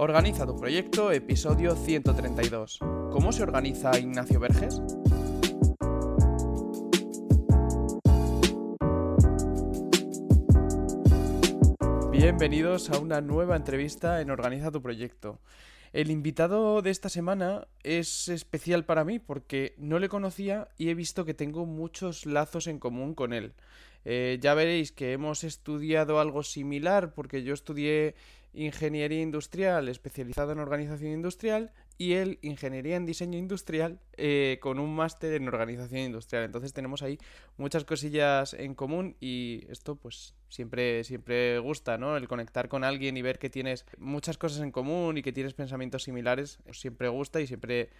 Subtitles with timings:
[0.00, 2.78] Organiza tu proyecto, episodio 132.
[3.10, 4.80] ¿Cómo se organiza Ignacio Verges?
[12.12, 15.40] Bienvenidos a una nueva entrevista en Organiza tu proyecto.
[15.92, 20.94] El invitado de esta semana es especial para mí porque no le conocía y he
[20.94, 23.52] visto que tengo muchos lazos en común con él.
[24.04, 28.14] Eh, ya veréis que hemos estudiado algo similar porque yo estudié
[28.54, 34.94] ingeniería industrial especializado en organización industrial y él ingeniería en diseño industrial eh, con un
[34.94, 36.44] máster en organización industrial.
[36.44, 37.18] Entonces tenemos ahí
[37.56, 42.16] muchas cosillas en común y esto pues siempre, siempre gusta, ¿no?
[42.16, 45.54] El conectar con alguien y ver que tienes muchas cosas en común y que tienes
[45.54, 47.90] pensamientos similares, siempre gusta y siempre,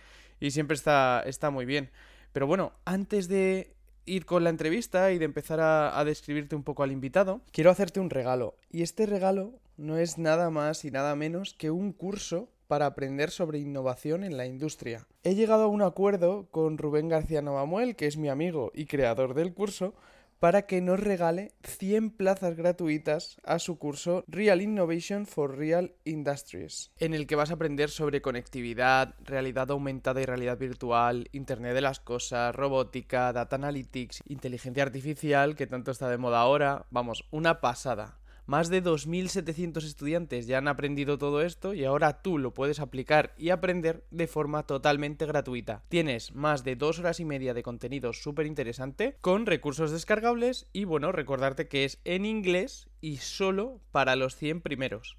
[0.41, 1.91] y siempre está, está muy bien.
[2.33, 3.75] Pero bueno, antes de
[4.09, 8.01] ir con la entrevista y de empezar a, describirte un poco al invitado, quiero hacerte
[8.01, 8.57] un regalo.
[8.71, 13.31] Y este regalo no es nada más y nada menos que un curso para aprender
[13.31, 15.07] sobre innovación en la industria.
[15.23, 19.35] He llegado a un acuerdo con Rubén García Novamuel, que es mi amigo y creador
[19.35, 19.95] del curso,
[20.39, 26.93] para que nos regale 100 plazas gratuitas a su curso Real Innovation for Real Industries,
[26.99, 31.81] en el que vas a aprender sobre conectividad, realidad aumentada y realidad virtual, Internet de
[31.81, 37.61] las Cosas, robótica, data analytics, inteligencia artificial, que tanto está de moda ahora, vamos, una
[37.61, 38.18] pasada.
[38.49, 43.35] Más de 2.700 estudiantes ya han aprendido todo esto y ahora tú lo puedes aplicar
[43.37, 45.83] y aprender de forma totalmente gratuita.
[45.91, 50.85] Tienes más de dos horas y media de contenido súper interesante con recursos descargables y
[50.85, 55.19] bueno, recordarte que es en inglés y solo para los 100 primeros.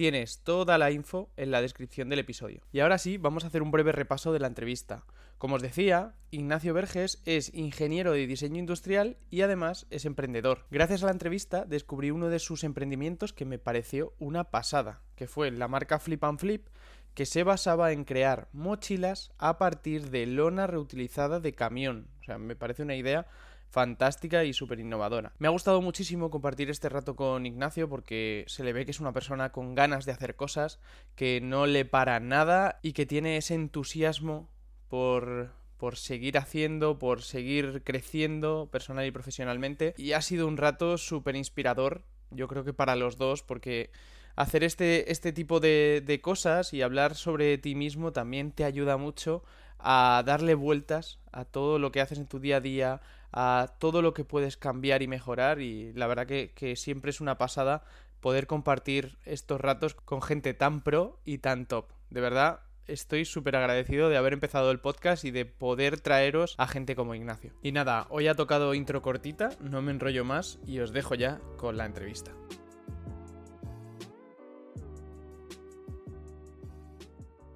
[0.00, 2.62] Tienes toda la info en la descripción del episodio.
[2.72, 5.04] Y ahora sí, vamos a hacer un breve repaso de la entrevista.
[5.36, 10.64] Como os decía, Ignacio Verges es ingeniero de diseño industrial y además es emprendedor.
[10.70, 15.26] Gracias a la entrevista descubrí uno de sus emprendimientos que me pareció una pasada, que
[15.26, 16.66] fue la marca Flip and Flip,
[17.12, 22.08] que se basaba en crear mochilas a partir de lona reutilizada de camión.
[22.22, 23.26] O sea, me parece una idea
[23.70, 25.32] fantástica y súper innovadora.
[25.38, 29.00] Me ha gustado muchísimo compartir este rato con Ignacio porque se le ve que es
[29.00, 30.80] una persona con ganas de hacer cosas,
[31.14, 34.50] que no le para nada y que tiene ese entusiasmo
[34.88, 39.94] por, por seguir haciendo, por seguir creciendo personal y profesionalmente.
[39.96, 43.90] Y ha sido un rato súper inspirador, yo creo que para los dos, porque
[44.34, 48.96] hacer este, este tipo de, de cosas y hablar sobre ti mismo también te ayuda
[48.96, 49.44] mucho
[49.78, 53.00] a darle vueltas a todo lo que haces en tu día a día,
[53.32, 57.38] a todo lo que puedes cambiar y mejorar y la verdad que, siempre es una
[57.38, 57.84] pasada
[58.20, 61.86] poder compartir estos ratos con gente tan pro y tan top.
[62.10, 66.66] De verdad, estoy súper agradecido de haber empezado el podcast y de poder traeros a
[66.66, 67.52] gente como Ignacio.
[67.62, 71.40] Y nada, hoy ha tocado intro cortita, no me enrollo más y os dejo ya
[71.56, 72.32] con la entrevista.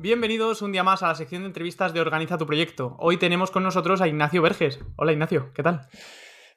[0.04, 2.94] Bienvenidos un día más a la sección de entrevistas de Organiza tu proyecto.
[2.98, 4.78] Hoy tenemos con nosotros a Ignacio Verges.
[4.96, 5.88] Hola Ignacio, ¿qué tal?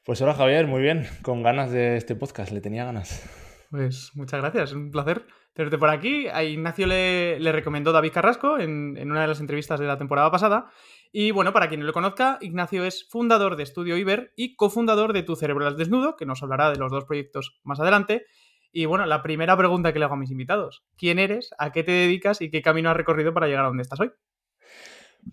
[0.03, 3.25] Pues hola Javier, muy bien, con ganas de este podcast, le tenía ganas.
[3.71, 6.27] Pues muchas gracias, un placer tenerte por aquí.
[6.27, 10.29] A Ignacio le, recomendó David Carrasco en, en, una de las entrevistas de la temporada
[10.29, 10.69] pasada.
[11.13, 15.13] Y bueno, para quien no lo conozca, Ignacio es fundador de Estudio Iber y cofundador
[15.13, 18.25] de Tu Cerebro al Desnudo, que nos hablará de los dos proyectos más adelante.
[18.71, 21.83] Y bueno, la primera pregunta que le hago a mis invitados, ¿quién eres, a qué
[21.83, 24.11] te dedicas y qué camino has recorrido para llegar a donde estás hoy?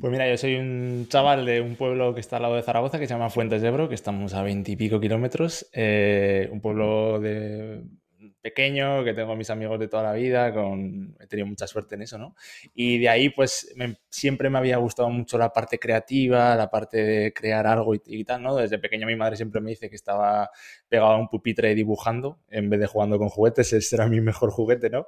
[0.00, 2.99] Pues mira, yo soy un chaval de un pueblo que está al lado de Zaragoza,
[2.99, 7.84] que se llama Fuentes de Ebro, que estamos a veintipico kilómetros, eh, un pueblo de
[8.44, 12.19] pequeño, que tengo mis amigos de toda la vida, he tenido mucha suerte en eso,
[12.19, 12.37] ¿no?
[12.75, 13.75] Y de ahí, pues,
[14.10, 18.43] siempre me había gustado mucho la parte creativa, la parte de crear algo y, tal,
[18.43, 18.55] ¿no?
[18.55, 20.50] Desde pequeño mi madre siempre me dice que estaba
[20.91, 24.50] pegado a un pupitre dibujando en vez de jugando con juguetes, ese era mi mejor
[24.50, 25.06] juguete, ¿no?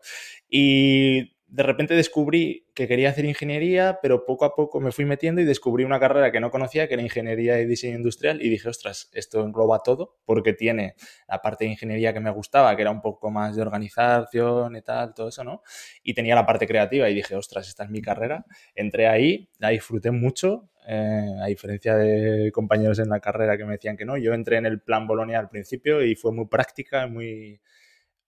[0.48, 5.40] Y de repente descubrí que quería hacer ingeniería, pero poco a poco me fui metiendo
[5.40, 8.68] y descubrí una carrera que no conocía, que era ingeniería y diseño industrial, y dije,
[8.68, 10.94] ostras, esto engloba todo, porque tiene
[11.28, 14.82] la parte de ingeniería que me gustaba, que era un poco más de organización y
[14.82, 15.62] tal, todo eso, ¿no?
[16.02, 18.44] Y tenía la parte creativa y dije, ostras, esta es mi carrera.
[18.74, 23.72] Entré ahí, la disfruté mucho, eh, a diferencia de compañeros en la carrera que me
[23.72, 27.06] decían que no, yo entré en el plan Bolonia al principio y fue muy práctica,
[27.06, 27.60] muy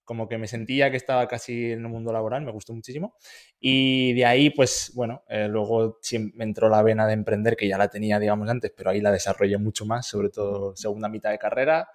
[0.09, 3.15] como que me sentía que estaba casi en el mundo laboral, me gustó muchísimo.
[3.59, 5.99] Y de ahí, pues bueno, eh, luego
[6.33, 9.11] me entró la vena de emprender, que ya la tenía, digamos, antes, pero ahí la
[9.11, 11.89] desarrollé mucho más, sobre todo segunda mitad de carrera.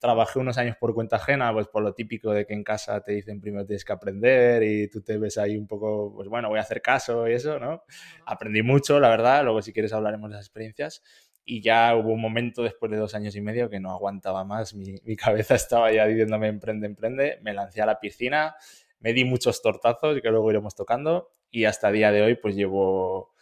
[0.00, 3.12] Trabajé unos años por cuenta ajena, pues por lo típico de que en casa te
[3.12, 6.58] dicen primero tienes que aprender y tú te ves ahí un poco, pues bueno, voy
[6.58, 7.84] a hacer caso y eso, ¿no?
[8.26, 11.02] Aprendí mucho, la verdad, luego si quieres hablaremos de las experiencias
[11.44, 14.74] y ya hubo un momento después de dos años y medio que no aguantaba más,
[14.74, 18.54] mi, cabeza estaba ya diciéndome emprende, emprende, me lancé a la piscina,
[19.00, 22.54] me di muchos tortazos que luego iremos tocando y hasta el día de hoy pues
[22.54, 23.32] llevo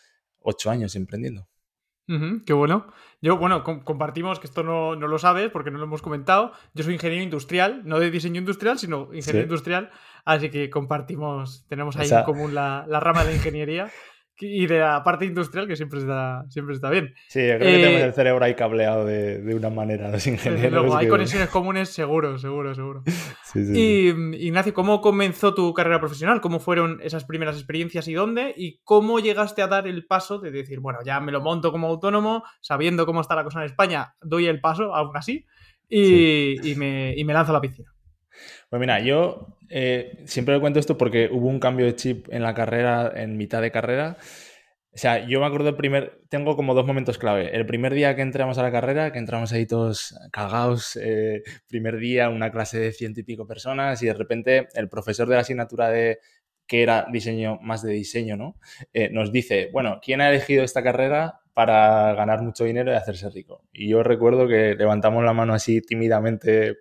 [0.40, 1.48] ocho años emprendiendo.
[2.46, 2.86] qué bueno.
[3.20, 6.52] Yo, bueno, compartimos que esto no, lo sabes porque no lo hemos comentado.
[6.72, 9.90] Yo soy ingeniero industrial, no de diseño industrial, sino ingeniero industrial.
[10.24, 13.90] Así que compartimos, tenemos ahí en común la, la rama de ingeniería
[14.40, 17.14] y de la parte industrial que siempre está, siempre está bien.
[17.28, 20.70] Sí, creo que tenemos eh, el cerebro ahí cableado de, de una manera los ingenieros.
[20.72, 23.02] Luego, hay conexiones comunes seguro, seguro, seguro.
[23.54, 24.08] y
[24.46, 26.40] Ignacio, ¿cómo comenzó tu carrera profesional?
[26.40, 28.54] ¿Cómo fueron esas primeras experiencias y dónde?
[28.56, 31.88] ¿Y cómo llegaste a dar el paso de decir, bueno, ya me lo monto como
[31.88, 35.44] autónomo, sabiendo cómo está la cosa en España, doy el paso, aún así,
[35.88, 37.92] y, y, me, y me lanzo a la piscina?
[38.70, 42.42] Pues mira, yo eh, siempre le cuento esto porque hubo un cambio de chip en
[42.42, 44.16] la carrera, en mitad de carrera.
[44.98, 47.54] O sea, yo me acuerdo el primer, tengo como dos momentos clave.
[47.54, 51.98] El primer día que entramos a la carrera, que entramos ahí todos cagados, eh, primer
[51.98, 55.42] día, una clase de ciento y pico personas y de repente el profesor de la
[55.42, 56.18] asignatura de
[56.66, 58.56] que era diseño más de diseño, ¿no?
[58.92, 63.30] Eh, nos dice, bueno, ¿quién ha elegido esta carrera para ganar mucho dinero y hacerse
[63.30, 63.64] rico?
[63.72, 66.76] Y yo recuerdo que levantamos la mano así tímidamente,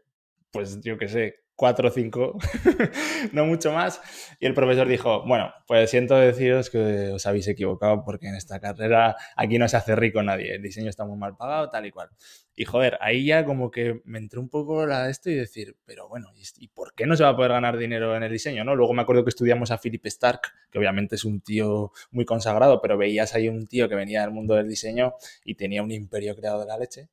[0.52, 2.38] pues yo qué sé, cuatro o cinco,
[3.34, 4.00] no mucho más.
[4.40, 8.60] Y el profesor dijo, bueno, pues siento deciros que os habéis equivocado porque en esta
[8.62, 11.92] carrera aquí no se hace rico nadie, el diseño está muy mal pagado, tal y
[11.92, 12.10] cual.
[12.56, 16.08] Y joder, ahí ya como que me entró un poco la esto y decir, pero
[16.08, 18.64] bueno, ¿y por qué no se va a poder ganar dinero en el diseño?
[18.64, 18.76] ¿no?
[18.76, 22.82] Luego me acuerdo que estudiamos a Philip Stark, que obviamente es un tío muy consagrado,
[22.82, 25.14] pero veías ahí un tío que venía del mundo del diseño
[25.44, 27.10] y tenía un imperio creado de la leche.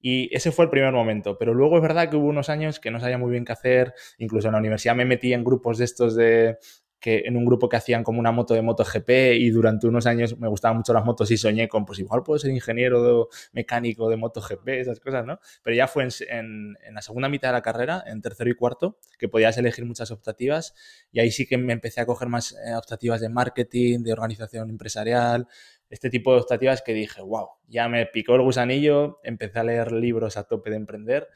[0.00, 1.36] Y ese fue el primer momento.
[1.38, 3.94] Pero luego es verdad que hubo unos años que no sabía muy bien qué hacer.
[4.18, 6.58] Incluso en la universidad me metí en grupos de estos de,
[7.00, 10.38] que en un grupo que hacían como una moto de MotoGP y durante unos años
[10.38, 14.16] me gustaban mucho las motos y soñé con, pues igual puedo ser ingeniero mecánico de
[14.16, 15.38] MotoGP, esas cosas, ¿no?
[15.62, 18.98] Pero ya fue en, en, la segunda mitad de la carrera, en tercero y cuarto,
[19.18, 20.74] que podías elegir muchas optativas
[21.12, 24.70] y ahí sí que me empecé a coger más eh, optativas de marketing, de organización
[24.70, 25.46] empresarial,
[25.88, 29.92] este tipo de optativas que dije, wow, ya me picó el gusanillo, empecé a leer
[29.92, 31.28] libros a tope de emprender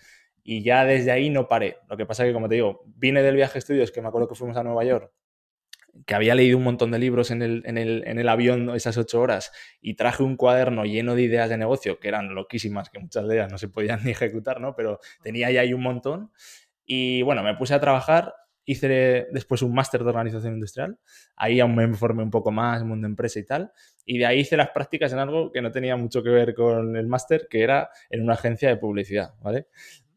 [0.42, 1.78] y ya desde ahí no paré.
[1.88, 4.08] Lo que pasa es que, como te digo, vine del viaje a estudios, que me
[4.08, 5.12] acuerdo que fuimos a Nueva York,
[6.06, 8.96] que había leído un montón de libros en el, en el, en el avión esas
[8.96, 12.98] ocho horas y traje un cuaderno lleno de ideas de negocio, que eran loquísimas, que
[12.98, 14.74] muchas de ellas no se podían ni ejecutar, ¿no?
[14.74, 16.32] Pero tenía ya ahí un montón.
[16.84, 18.34] Y bueno, me puse a trabajar
[18.70, 20.98] hice después un máster de organización industrial.
[21.36, 23.72] Ahí aún me formé un poco más, mundo empresa y tal.
[24.04, 26.96] Y de ahí hice las prácticas en algo que no tenía mucho que ver con
[26.96, 29.66] el máster, que era en una agencia de publicidad, ¿vale?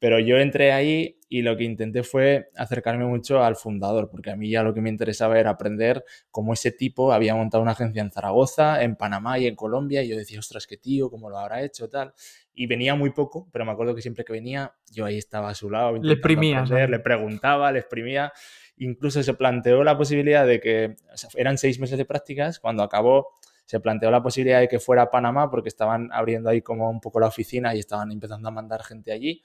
[0.04, 4.36] Pero yo entré ahí y lo que intenté fue acercarme mucho al fundador, porque a
[4.36, 8.02] mí ya lo que me interesaba era aprender cómo ese tipo había montado una agencia
[8.02, 10.04] en Zaragoza, en Panamá y en Colombia.
[10.04, 12.14] Y yo decía, ostras, qué tío, cómo lo habrá hecho, tal.
[12.54, 15.56] Y venía muy poco, pero me acuerdo que siempre que venía, yo ahí estaba a
[15.56, 15.98] su lado.
[15.98, 16.64] Le exprimía.
[16.64, 18.32] Le preguntaba, le exprimía.
[18.78, 20.96] Incluso se planteó la posibilidad de que
[21.36, 22.60] eran seis meses de prácticas.
[22.60, 23.30] Cuando acabó,
[23.66, 27.02] se planteó la posibilidad de que fuera a Panamá porque estaban abriendo ahí como un
[27.02, 29.42] poco la oficina y estaban empezando a mandar gente allí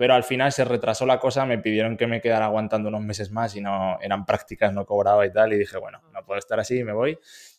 [0.00, 3.30] pero al final se retrasó la cosa, me pidieron que me quedara aguantando unos meses
[3.30, 6.58] más y no eran prácticas, no cobraba y tal, y dije, bueno, no puedo estar
[6.58, 7.18] así, me voy.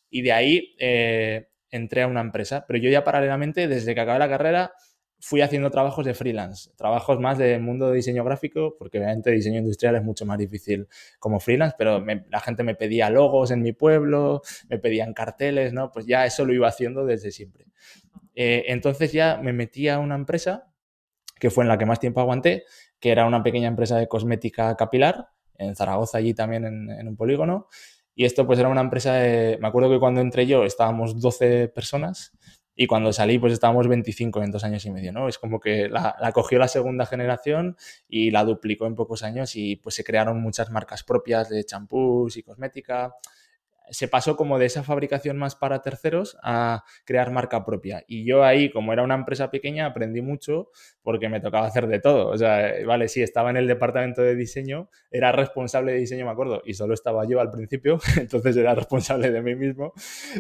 [0.10, 4.20] Y de ahí eh, entré a una empresa, pero yo ya paralelamente, desde que acabé
[4.20, 4.74] la carrera,
[5.20, 9.60] fui haciendo trabajos de freelance, trabajos más del mundo de diseño gráfico, porque obviamente diseño
[9.60, 10.88] industrial es mucho más difícil
[11.20, 15.92] como freelance, pero la gente me pedía logos en mi pueblo, me pedían carteles, ¿no?
[15.92, 17.66] Pues ya eso lo iba haciendo desde siempre.
[18.34, 20.72] Eh, entonces ya me metí a una empresa
[21.40, 22.66] que fue en la que más tiempo aguanté,
[23.00, 25.30] que era una pequeña empresa de cosmética capilar,
[25.62, 27.68] en Zaragoza, allí también en, un polígono.
[28.16, 29.58] Y esto pues era una empresa de...
[29.62, 32.32] Me acuerdo que cuando entré yo estábamos 12 personas
[32.76, 35.28] y cuando salí pues estábamos 25 en dos años y medio, ¿no?
[35.28, 37.78] Es como que la, la, cogió la segunda generación
[38.08, 42.38] y la duplicó en pocos años y pues se crearon muchas marcas propias de champús
[42.38, 43.14] y cosmética
[43.92, 48.04] se pasó como de esa fabricación más para terceros a crear marca propia.
[48.08, 50.70] Y yo ahí, como era una empresa pequeña, aprendí mucho
[51.04, 52.30] porque me tocaba hacer de todo.
[52.30, 56.32] O sea, vale, sí, estaba en el departamento de diseño, era responsable de diseño, me
[56.32, 59.94] acuerdo, y solo estaba yo al principio, entonces era responsable de mí mismo,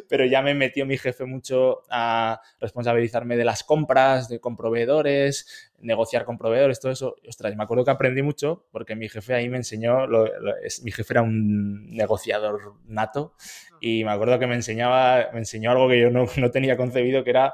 [0.08, 5.71] pero ya me metió mi jefe mucho a responsabilizarme de las compras, de con proveedores,
[5.81, 7.15] negociar con proveedores, todo eso.
[7.27, 10.07] Ostras, me acuerdo que aprendí mucho porque mi jefe ahí me enseñó,
[10.83, 13.35] mi jefe era un negociador nato
[13.79, 17.23] y me acuerdo que me enseñaba, me enseñó algo que yo no, no tenía concebido,
[17.23, 17.53] que era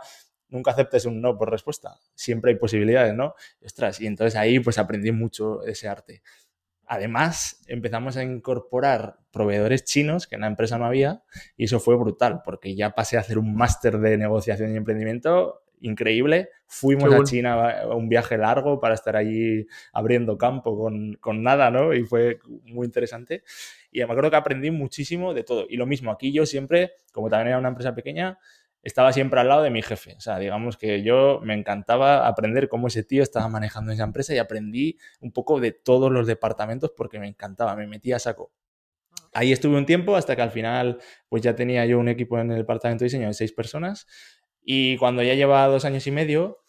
[0.50, 3.36] nunca aceptes un no por respuesta, siempre hay posibilidades, ¿no?
[3.64, 6.22] ostras, y entonces ahí pues aprendí mucho ese arte.
[6.90, 11.22] Además, empezamos a incorporar proveedores chinos que en la empresa no había
[11.58, 15.64] y eso fue brutal porque ya pasé a hacer un máster de negociación y emprendimiento
[15.82, 16.50] increíble.
[16.66, 21.72] Fuimos a China a un viaje largo para estar allí abriendo campo con, con, nada,
[21.72, 21.94] ¿no?
[21.94, 23.44] Y fue muy interesante.
[23.92, 25.66] Y me acuerdo que aprendí muchísimo de todo.
[25.70, 28.38] Y lo mismo, aquí yo siempre, como también era una empresa pequeña,
[28.88, 30.16] estaba siempre al lado de mi jefe.
[30.16, 34.34] O sea, digamos que yo me encantaba aprender cómo ese tío estaba manejando esa empresa
[34.34, 38.52] y aprendí un poco de todos los departamentos porque me encantaba, me metía a saco.
[39.34, 42.50] Ahí estuve un tiempo hasta que al final pues ya tenía yo un equipo en
[42.52, 44.08] el departamento de diseño de seis personas
[44.70, 46.60] y cuando ya llevaba dos años y medio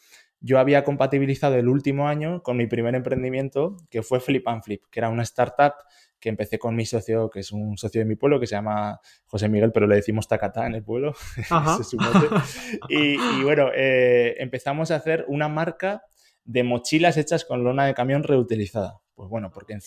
[0.41, 4.85] yo había compatibilizado el último año con mi primer emprendimiento que fue Flip and Flip,
[4.89, 5.75] que era una startup
[6.21, 9.01] que empecé con mi socio, que es un socio de mi pueblo, que se llama
[9.27, 11.15] José Miguel, pero le decimos Tacatá en el pueblo,
[12.89, 16.05] y, bueno, eh, empezamos a hacer una marca
[16.45, 19.01] de mochilas hechas con lona de camión reutilizada.
[19.15, 19.81] Pues bueno, porque en,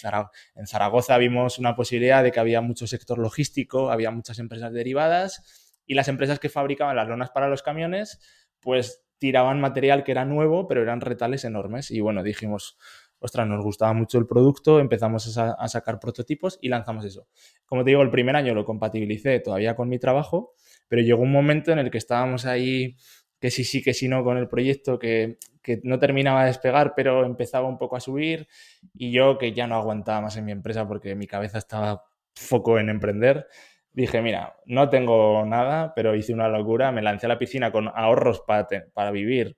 [0.56, 5.61] en Zaragoza vimos una posibilidad de que había mucho sector logístico, había muchas empresas derivadas
[5.86, 8.20] y las empresas que fabricaban las lonas para los camiones,
[8.60, 11.92] pues tiraban material que era nuevo, pero eran retales enormes.
[11.92, 12.78] Y bueno, dijimos,
[13.20, 17.28] ostras, nos gustaba mucho el producto, empezamos a, sacar prototipos y lanzamos eso.
[17.68, 20.56] Como te digo, el primer año lo compatibilicé todavía con mi trabajo,
[20.88, 22.96] pero llegó un momento en el que estábamos ahí,
[23.40, 26.94] que sí, sí, que sí, no, con el proyecto, que, que no terminaba de despegar,
[26.96, 28.48] pero empezaba un poco a subir
[28.96, 32.04] y yo que ya no aguantaba más en mi empresa porque mi cabeza estaba
[32.36, 33.46] foco en emprender.
[33.94, 37.90] Dije, mira, no tengo nada, pero hice una locura, me lancé a la piscina con
[37.90, 39.58] ahorros para, para vivir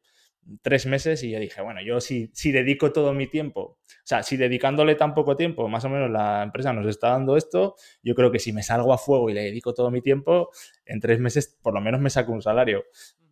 [0.61, 4.23] tres meses y yo dije, bueno, yo si, si dedico todo mi tiempo, o sea,
[4.23, 8.15] si dedicándole tan poco tiempo, más o menos la empresa nos está dando esto, yo
[8.15, 10.49] creo que si me salgo a fuego y le dedico todo mi tiempo,
[10.85, 12.83] en tres meses por lo menos me saco un salario.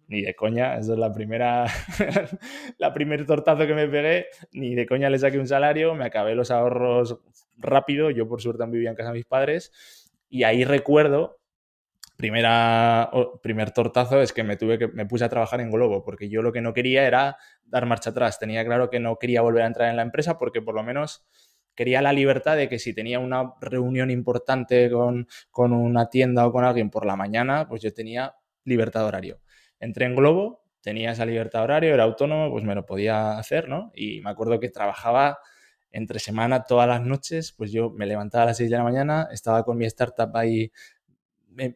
[0.07, 1.65] Ni de coña, eso es la primera,
[2.77, 6.35] la primer tortazo que me pegué, ni de coña le saqué un salario, me acabé
[6.35, 7.19] los ahorros
[7.57, 9.71] rápido, yo por suerte vivía en casa de mis padres,
[10.31, 11.39] y ahí recuerdo
[12.15, 13.11] primera,
[13.41, 16.41] primer tortazo es que me tuve que me puse a trabajar en Globo porque yo
[16.41, 18.39] lo que no quería era dar marcha atrás.
[18.39, 21.25] Tenía claro que no quería volver a entrar en la empresa porque por lo menos
[21.75, 26.51] quería la libertad de que si tenía una reunión importante con, con una tienda o
[26.51, 28.35] con alguien por la mañana, pues yo tenía
[28.65, 29.41] libertad de horario.
[29.79, 33.67] Entré en Globo, tenía esa libertad de horario, era autónomo, pues me lo podía hacer,
[33.67, 33.91] ¿no?
[33.95, 35.39] Y me acuerdo que trabajaba
[35.91, 39.27] entre semana todas las noches, pues yo me levantaba a las 6 de la mañana,
[39.31, 40.71] estaba con mi startup ahí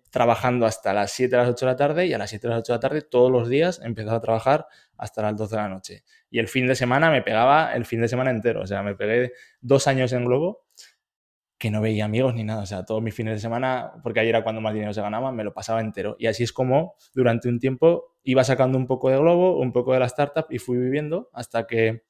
[0.09, 2.49] trabajando hasta las 7 a las 8 de la tarde y a las 7 a
[2.51, 4.67] las 8 de la tarde todos los días empezaba a trabajar
[4.97, 6.03] hasta las 12 de la noche.
[6.29, 8.61] Y el fin de semana me pegaba el fin de semana entero.
[8.61, 10.65] O sea, me pegué dos años en Globo
[11.57, 12.63] que no veía amigos ni nada.
[12.63, 15.31] O sea, todos mis fines de semana, porque ahí era cuando más dinero se ganaba,
[15.31, 16.15] me lo pasaba entero.
[16.19, 19.93] Y así es como durante un tiempo iba sacando un poco de Globo, un poco
[19.93, 22.03] de la startup y fui viviendo hasta que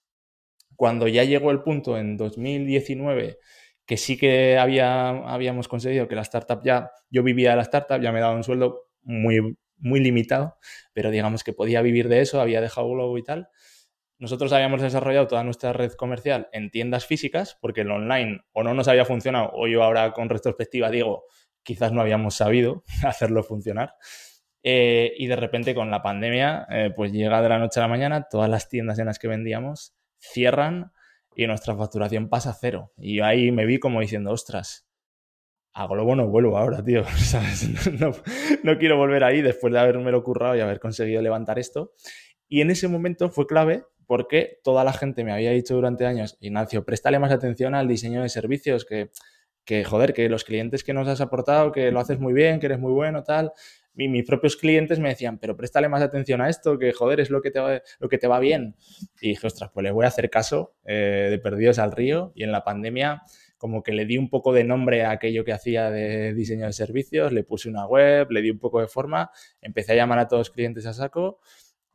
[0.76, 3.40] cuando ya llegó el punto en 2019
[3.86, 8.02] que sí que había, habíamos conseguido que la startup ya, yo vivía de la startup,
[8.02, 10.58] ya me daba un sueldo muy, muy limitado,
[10.94, 13.50] pero digamos que podía vivir de eso, había dejado Globo y tal.
[14.18, 18.74] Nosotros habíamos desarrollado toda nuestra red comercial en tiendas físicas, porque el online o no
[18.74, 21.26] nos había funcionado, o yo ahora con retrospectiva digo,
[21.64, 23.96] quizás no habíamos sabido hacerlo funcionar.
[24.64, 27.88] Eh, y de repente con la pandemia, eh, pues llega de la noche a la
[27.88, 29.94] mañana, todas las tiendas en las que vendíamos
[30.32, 30.92] cierran
[31.36, 32.94] y nuestra facturación pasa a cero.
[32.98, 34.88] Y ahí me vi como diciendo, ostras,
[35.74, 37.04] a Globo no vuelvo ahora, tío.
[38.64, 41.92] No, quiero volver ahí después de haberme lo currado y haber conseguido levantar esto.
[42.48, 46.38] Y en ese momento fue clave porque toda la gente me había dicho durante años,
[46.40, 49.10] Ignacio, préstale más atención al diseño de servicios, que,
[49.66, 52.68] que joder, que los clientes que nos has aportado, que lo haces muy bien, que
[52.68, 53.52] eres muy bueno, tal
[53.96, 57.42] mis propios clientes me decían, pero préstale más atención a esto, que joder, es lo
[57.42, 58.76] que te va, lo que te va bien.
[59.22, 62.32] Y dije, ostras, pues le voy a hacer caso eh, de Perdidos al Río.
[62.36, 63.24] Y en la pandemia,
[63.58, 66.74] como que le di un poco de nombre a aquello que hacía de diseño de
[66.74, 70.28] servicios, le puse una web, le di un poco de forma, empecé a llamar a
[70.28, 71.40] todos los clientes a saco.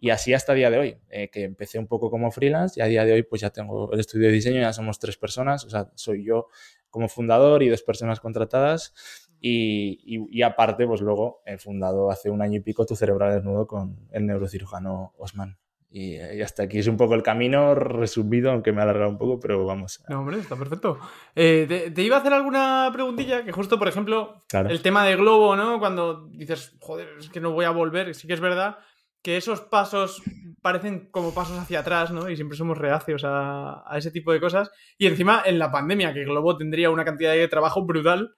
[0.02, 2.86] Y así hasta día de hoy, eh, que empecé un poco como freelance y a
[2.86, 5.68] día de hoy pues ya tengo el estudio de diseño, ya somos tres personas, o
[5.68, 6.48] sea, soy yo
[6.88, 8.94] como fundador y dos personas contratadas
[9.40, 14.08] y, aparte, pues luego he fundado hace un año y pico Tu Cerebral Desnudo con
[14.12, 15.58] el neurocirujano Osman.
[15.92, 19.40] Y, hasta aquí es un poco el camino resumido, aunque me ha alargado un poco,
[19.40, 20.02] pero vamos.
[20.08, 20.98] No, hombre, está perfecto.
[21.34, 25.56] Eh, te, iba a hacer alguna preguntilla, que justo, por ejemplo, el tema de Globo,
[25.56, 25.80] ¿no?
[25.80, 28.78] Cuando dices, joder, es que no voy a volver, sí que es verdad
[29.22, 30.22] que esos pasos
[30.62, 32.30] parecen como pasos hacia atrás, ¿no?
[32.30, 34.70] Y siempre somos reacios a, a ese tipo de cosas.
[34.96, 38.36] Y encima, en la pandemia, que Globo tendría una cantidad de trabajo brutal,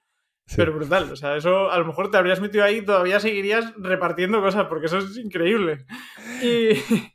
[0.55, 3.73] pero brutal, o sea, eso a lo mejor te habrías metido ahí y todavía seguirías
[3.77, 5.85] repartiendo cosas, porque eso es increíble.
[6.41, 6.69] Y,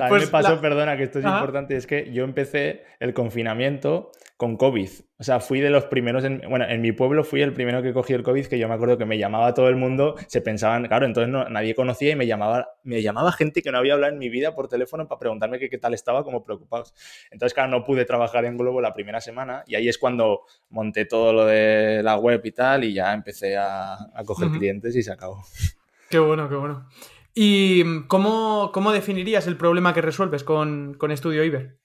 [0.08, 4.10] También pues me pasó, perdona, que esto es importante, es que yo empecé el confinamiento
[4.36, 4.88] con COVID.
[5.18, 7.92] O sea, fui de los primeros, en, bueno, en mi pueblo fui el primero que
[7.92, 10.86] cogió el COVID, que yo me acuerdo que me llamaba todo el mundo, se pensaban,
[10.86, 14.14] claro, entonces no, nadie conocía y me llamaba, me llamaba gente que no había hablado
[14.14, 16.94] en mi vida por teléfono para preguntarme qué, qué tal estaba, como preocupados.
[17.30, 21.04] Entonces, claro, no pude trabajar en Globo la primera semana y ahí es cuando monté
[21.04, 25.12] todo lo de la web y tal y ya empecé a, coger clientes y se
[25.12, 25.44] acabó.
[26.08, 26.88] Qué bueno, qué bueno.
[27.34, 31.78] ¿Y cómo, cómo definirías el problema que resuelves con, con Studio Iber?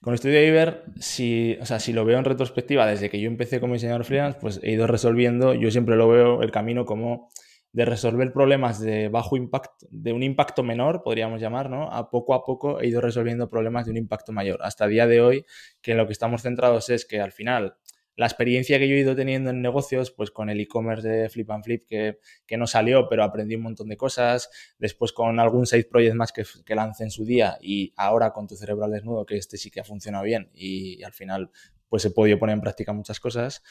[0.00, 3.60] Con Studio Iber, si, o sea, si lo veo en retrospectiva, desde que yo empecé
[3.60, 7.28] como diseñador freelance, pues he ido resolviendo, yo siempre lo veo el camino como
[7.72, 11.90] de resolver problemas de bajo impacto, de un impacto menor, podríamos llamar, ¿no?
[11.90, 14.58] A poco a poco he ido resolviendo problemas de un impacto mayor.
[14.62, 15.46] Hasta el día de hoy,
[15.80, 17.76] que en lo que estamos centrados es que al final
[18.14, 21.50] la experiencia que yo he ido teniendo en negocios, pues con el e-commerce de Flip
[21.50, 24.50] and Flip, que, no salió, pero aprendí un montón de cosas.
[24.78, 28.46] Después con algún side project más que, que lancé en su día y ahora con
[28.46, 31.50] tu cerebro al desnudo, que este sí que ha funcionado bien y, al final
[31.88, 33.62] pues he podido poner en práctica muchas cosas.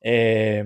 [0.00, 0.64] Eh,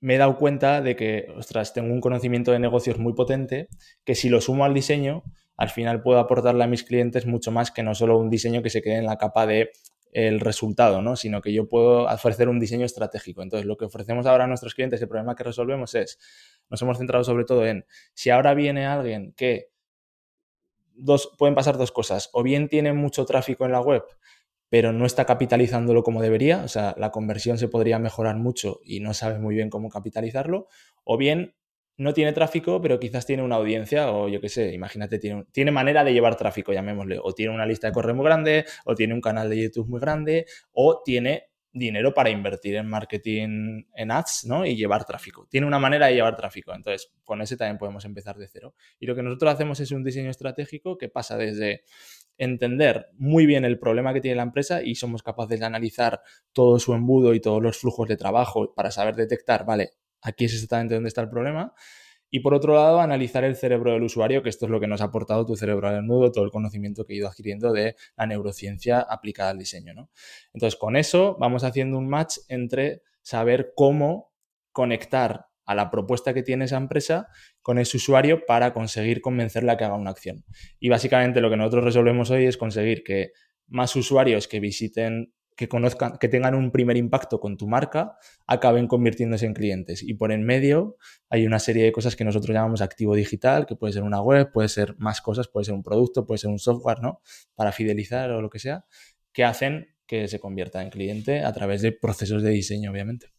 [0.00, 3.68] me he dado cuenta de que, ostras, tengo un conocimiento de negocios muy potente
[4.04, 5.22] que si lo sumo al diseño,
[5.56, 8.70] al final puedo aportarle a mis clientes mucho más que no solo un diseño que
[8.70, 9.70] se quede en la capa de
[10.12, 11.16] el resultado, ¿no?
[11.16, 13.42] sino que yo puedo ofrecer un diseño estratégico.
[13.42, 16.18] Entonces, lo que ofrecemos ahora a nuestros clientes, el problema que resolvemos es,
[16.68, 19.70] nos hemos centrado sobre todo en, si ahora viene alguien que
[20.94, 24.04] dos, pueden pasar dos cosas, o bien tiene mucho tráfico en la web,
[24.68, 29.00] pero no está capitalizándolo como debería, o sea, la conversión se podría mejorar mucho y
[29.00, 30.68] no sabe muy bien cómo capitalizarlo,
[31.04, 31.54] o bien
[31.96, 35.70] no tiene tráfico, pero quizás tiene una audiencia o yo qué sé, imagínate, tiene, tiene
[35.70, 39.14] manera de llevar tráfico, llamémosle, o tiene una lista de correo muy grande, o tiene
[39.14, 44.44] un canal de YouTube muy grande, o tiene dinero para invertir en marketing en ads,
[44.46, 44.66] ¿no?
[44.66, 45.46] Y llevar tráfico.
[45.50, 46.74] Tiene una manera de llevar tráfico.
[46.74, 48.74] Entonces, con ese también podemos empezar de cero.
[48.98, 51.84] Y lo que nosotros hacemos es un diseño estratégico que pasa desde
[52.36, 56.20] entender muy bien el problema que tiene la empresa y somos capaces de analizar
[56.52, 59.92] todo su embudo y todos los flujos de trabajo para saber detectar, vale,
[60.22, 61.74] aquí es exactamente donde está el problema.
[62.34, 65.02] Y por otro lado, analizar el cerebro del usuario, que esto es lo que nos
[65.02, 68.26] ha aportado tu cerebro al nudo, todo el conocimiento que he ido adquiriendo de la
[68.26, 69.92] neurociencia aplicada al diseño.
[69.92, 70.10] ¿no?
[70.54, 74.32] Entonces, con eso vamos haciendo un match entre saber cómo
[74.72, 77.28] conectar a la propuesta que tiene esa empresa
[77.60, 80.44] con ese usuario para conseguir convencerle a que haga una acción.
[80.80, 83.32] Y básicamente lo que nosotros resolvemos hoy es conseguir que
[83.68, 88.86] más usuarios que visiten que conozcan, que tengan un primer impacto con tu marca, acaben
[88.86, 90.02] convirtiéndose en clientes.
[90.02, 90.96] Y por en medio
[91.28, 94.50] hay una serie de cosas que nosotros llamamos activo digital, que puede ser una web,
[94.52, 97.20] puede ser más cosas, puede ser un producto, puede ser un software, ¿no?
[97.54, 98.84] Para fidelizar o lo que sea,
[99.32, 103.32] que hacen que se convierta en cliente a través de procesos de diseño, obviamente.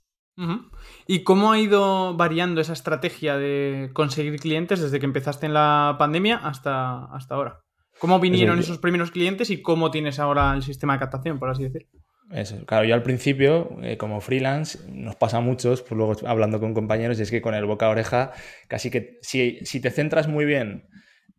[1.05, 5.95] ¿Y cómo ha ido variando esa estrategia de conseguir clientes desde que empezaste en la
[5.99, 7.59] pandemia hasta, hasta ahora?
[7.99, 11.63] ¿Cómo vinieron esos primeros clientes y cómo tienes ahora el sistema de captación, por así
[11.63, 11.87] decir?
[12.31, 16.59] Eso, claro, yo al principio, eh, como freelance, nos pasa a muchos, pues luego hablando
[16.59, 18.31] con compañeros, y es que con el boca a oreja,
[18.67, 20.87] casi que si, te centras muy bien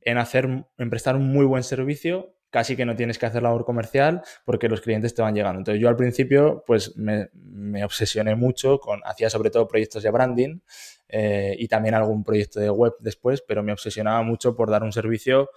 [0.02, 3.64] en hacer, en prestar un muy buen servicio, casi que no tienes que hacer labor
[3.64, 5.58] comercial porque los clientes te van llegando.
[5.58, 7.28] Entonces yo al principio, pues me,
[7.84, 10.60] obsesioné mucho con, hacía sobre todo proyectos de branding
[11.08, 14.92] eh, y también algún proyecto de web después, pero me obsesionaba mucho por dar un
[14.92, 15.50] servicio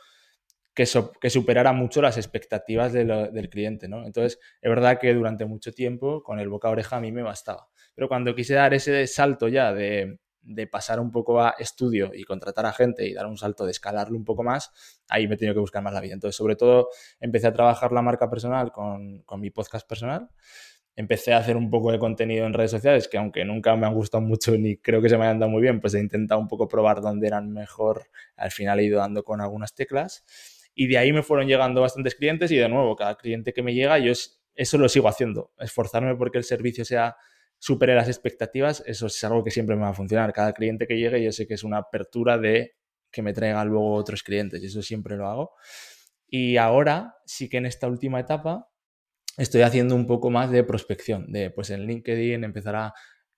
[0.77, 4.05] que, superara mucho las expectativas del cliente, ¿no?
[4.05, 7.23] Entonces, es verdad que durante mucho tiempo con el boca a oreja a mí me
[7.23, 7.67] bastaba.
[7.95, 10.19] Pero cuando quise dar ese salto ya de,
[10.71, 14.15] pasar un poco a estudio y contratar a gente y dar un salto de escalarlo
[14.15, 14.71] un poco más,
[15.09, 16.13] ahí me he tenido que buscar más la vida.
[16.13, 20.29] Entonces, sobre todo, empecé a trabajar la marca personal con, con mi podcast personal
[20.95, 23.93] empecé a hacer un poco de contenido en redes sociales, que aunque nunca me han
[23.93, 26.47] gustado mucho ni creo que se me hayan dado muy bien, pues he intentado un
[26.47, 28.09] poco probar dónde eran mejor.
[28.35, 30.25] Al final he ido dando con algunas teclas.
[30.79, 33.73] Y de ahí me fueron llegando bastantes clientes y de nuevo, cada cliente que me
[33.73, 34.13] llega, yo
[34.53, 35.51] eso lo sigo haciendo.
[35.57, 37.17] Esforzarme porque el servicio sea
[37.57, 40.31] supere las expectativas, eso es algo que siempre me va a funcionar.
[40.33, 42.75] Cada cliente que llegue yo sé que es una apertura de
[43.11, 45.55] que me traiga luego otros clientes y eso siempre lo hago.
[46.27, 48.69] Y ahora sí que en esta última etapa
[49.35, 52.93] estoy haciendo un poco más de prospección, de pues en LinkedIn empezar a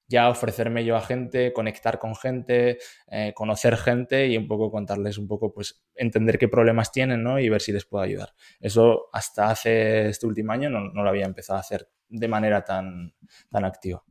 [0.10, 2.80] ya ofrecerme yo a gente, conectar con gente,
[3.12, 7.40] eh, conocer gente y un poco contarles un poco, pues entender qué problemas tienen, ¿no?
[7.40, 8.34] Y ver si les puedo ayudar.
[8.60, 13.14] Eso hasta hace este último año no, lo había empezado a hacer de manera tan,
[13.52, 14.04] tan activa.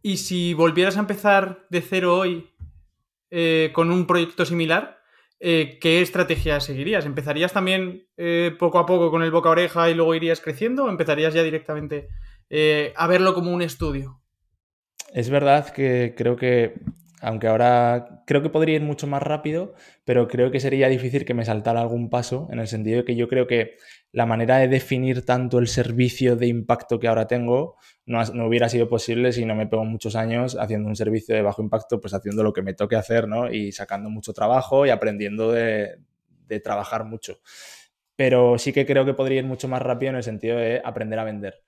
[0.00, 2.48] Y si volvieras a empezar de cero hoy
[3.30, 5.02] eh, con un proyecto similar,
[5.38, 7.04] eh, ¿qué estrategia seguirías?
[7.04, 8.08] ¿Empezarías también
[8.58, 11.42] poco a poco con el boca a oreja y luego irías creciendo o empezarías ya
[11.42, 12.08] directamente
[12.96, 14.22] a verlo como un estudio?
[15.12, 16.74] Es verdad que creo que
[17.20, 21.34] aunque ahora creo que podría ir mucho más rápido, pero creo que sería difícil que
[21.34, 23.76] me saltara algún paso, en el sentido de que yo creo que
[24.12, 28.88] la manera de definir tanto el servicio de impacto que ahora tengo no, hubiera sido
[28.88, 32.42] posible si no me pego muchos años haciendo un servicio de bajo impacto, pues haciendo
[32.42, 33.50] lo que me toque hacer, ¿no?
[33.50, 35.98] Y sacando mucho trabajo y aprendiendo de,
[36.46, 37.40] de trabajar mucho.
[38.16, 41.18] Pero sí que creo que podría ir mucho más rápido en el sentido de aprender
[41.18, 41.62] a vender.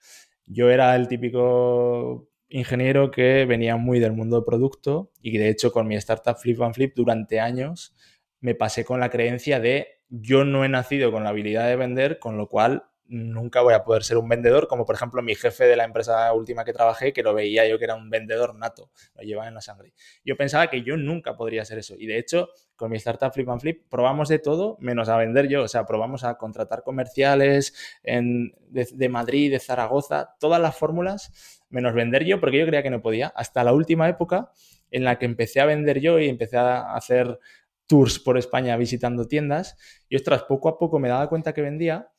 [0.46, 5.72] Yo era el típico ingeniero que venía muy del mundo de producto y de hecho
[5.72, 7.96] con mi startup Flip and Flip durante años
[8.40, 12.18] me pasé con la creencia de yo no he nacido con la habilidad de vender,
[12.18, 15.64] con lo cual nunca voy a poder ser un vendedor, como por ejemplo mi jefe
[15.64, 18.90] de la empresa última que trabajé, que lo veía yo que era un vendedor nato,
[19.14, 19.92] lo llevaba en la sangre.
[20.24, 21.94] Yo pensaba que yo nunca podría ser eso.
[21.98, 25.48] Y de hecho, con mi startup Flip and Flip probamos de todo menos a vender
[25.48, 25.64] yo.
[25.64, 31.59] O sea, probamos a contratar comerciales en, de, de Madrid, de Zaragoza, todas las fórmulas
[31.70, 33.28] menos vender yo, porque yo creía que no podía.
[33.28, 34.50] Hasta la última época
[34.90, 37.38] en la que empecé a vender yo y empecé a hacer
[37.86, 39.76] tours por España visitando tiendas.
[40.08, 42.10] Y ostras, poco a poco me daba cuenta que vendía,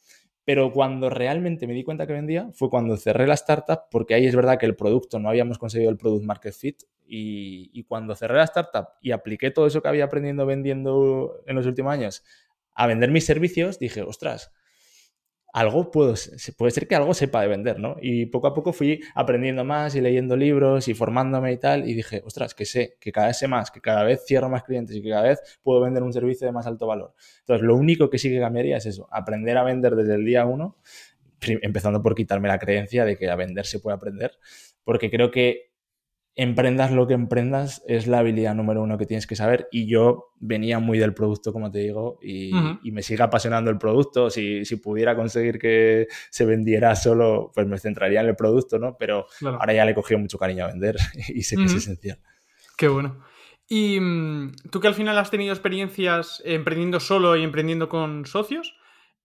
[0.44, 4.26] pero cuando realmente me di cuenta que vendía fue cuando cerré la startup, porque ahí
[4.26, 6.84] es verdad que el producto no habíamos conseguido el product market fit.
[7.14, 11.66] Y, cuando cerré la startup y apliqué todo eso que había aprendido vendiendo en los
[11.66, 12.24] últimos años
[12.74, 14.54] a vender mis servicios, dije, ostras,
[15.54, 16.14] algo puedo,
[16.58, 17.98] puede ser que algo sepa de vender, ¿no?
[18.02, 21.94] Y poco a poco fui aprendiendo más y leyendo libros y formándome y tal, y
[21.94, 24.96] dije, ostras, que sé, que cada vez sé más, que cada vez cierro más clientes
[24.96, 27.14] y que cada vez puedo vender un servicio de más alto valor.
[27.40, 30.46] Entonces, lo único que sí que cambiaría es eso, aprender a vender desde el día
[30.46, 30.78] uno,
[31.42, 34.38] empezando por quitarme la creencia de que a vender se puede aprender,
[34.84, 35.71] porque creo que
[36.36, 39.68] emprendas lo que emprendas, es la habilidad número uno que tienes que saber.
[39.72, 42.52] Y yo venía muy del producto, como te digo, y,
[42.92, 44.30] me sigue apasionando el producto.
[44.30, 48.98] Si, pudiera conseguir que se vendiera solo, pues me centraría en el producto, ¿no?
[48.98, 50.96] Pero ahora ya le he cogido mucho cariño a vender
[51.28, 52.20] y sé que es esencial.
[52.78, 53.20] Qué bueno.
[53.68, 58.76] Y mm, tú que al final has tenido experiencias emprendiendo solo y emprendiendo con socios,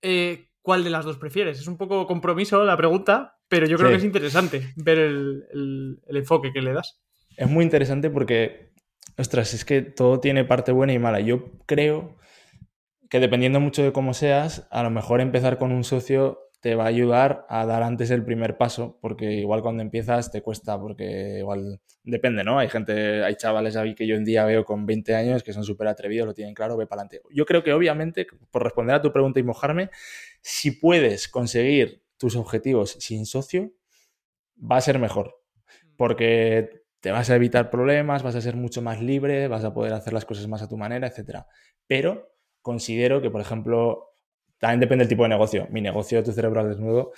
[0.03, 1.61] eh, ¿cuál de las dos prefieres?
[1.61, 6.53] Es un poco compromiso la pregunta, pero yo creo que es interesante ver el, enfoque
[6.53, 7.01] que le das.
[7.37, 8.73] Es muy interesante porque,
[9.17, 11.21] ostras, es que todo tiene parte buena y mala.
[11.21, 12.17] Yo creo
[13.09, 16.85] que dependiendo mucho de cómo seas, a lo mejor empezar con un socio te va
[16.85, 21.39] a ayudar a dar antes el primer paso, porque igual cuando empiezas te cuesta, porque
[21.39, 22.59] igual depende, ¿no?
[22.59, 25.65] Hay gente, hay chavales ahí que yo un día veo con 20 años que son
[25.65, 27.29] súper atrevidos, lo tienen claro, ve para adelante.
[27.33, 29.91] Yo creo que obviamente, por responder a tu pregunta y mojarme,
[30.41, 33.73] si puedes conseguir tus objetivos sin socio,
[34.59, 35.37] va a ser mejor.
[35.67, 35.97] Mm.
[35.97, 39.93] Porque te vas a evitar problemas, vas a ser mucho más libre, vas a poder
[39.93, 41.45] hacer las cosas más a tu manera, etc.
[41.87, 44.16] Pero considero que, por ejemplo,
[44.59, 45.67] también depende del tipo de negocio.
[45.71, 47.13] Mi negocio de tu cerebro al desnudo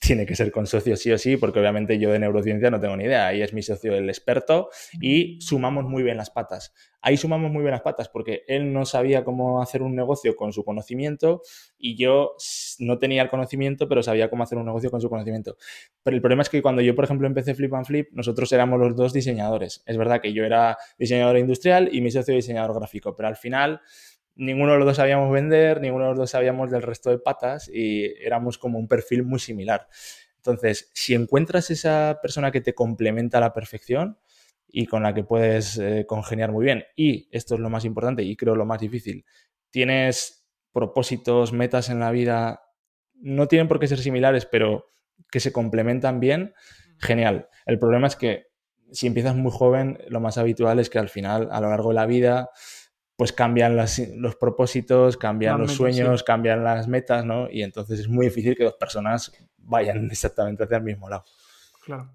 [0.00, 2.96] tiene que ser con socio sí o sí, porque obviamente yo de neurociencia no tengo
[2.96, 3.26] ni idea.
[3.26, 6.72] Ahí es mi socio el experto y sumamos muy bien las patas.
[7.02, 10.52] Ahí sumamos muy bien las patas porque él no sabía cómo hacer un negocio con
[10.52, 11.42] su conocimiento
[11.76, 12.36] y yo
[12.78, 15.56] no tenía el conocimiento, pero sabía cómo hacer un negocio con su conocimiento.
[16.02, 18.80] Pero el problema es que cuando yo, por ejemplo, empecé Flip and Flip, nosotros éramos
[18.80, 19.82] los dos diseñadores.
[19.84, 23.80] Es verdad que yo era diseñador industrial y mi socio diseñador gráfico, pero al final
[24.36, 27.70] ninguno de los dos sabíamos vender, ninguno de los dos sabíamos del resto de patas
[27.72, 29.88] y éramos como un perfil muy similar.
[30.36, 34.18] Entonces, si encuentras esa persona que te complementa a la perfección
[34.68, 38.22] y con la que puedes eh, congeniar muy bien, y esto es lo más importante
[38.22, 39.24] y creo lo más difícil,
[39.70, 42.62] tienes propósitos, metas en la vida,
[43.14, 44.90] no tienen por qué ser similares, pero
[45.30, 46.52] que se complementan bien,
[46.98, 47.48] genial.
[47.64, 48.48] El problema es que
[48.92, 51.94] si empiezas muy joven, lo más habitual es que al final, a lo largo de
[51.94, 52.50] la vida,
[53.16, 57.48] pues cambian los propósitos, cambian los sueños, cambian las metas, ¿no?
[57.50, 61.24] Y entonces es muy difícil que dos personas vayan exactamente hacia el mismo lado.
[61.84, 62.10] Claro.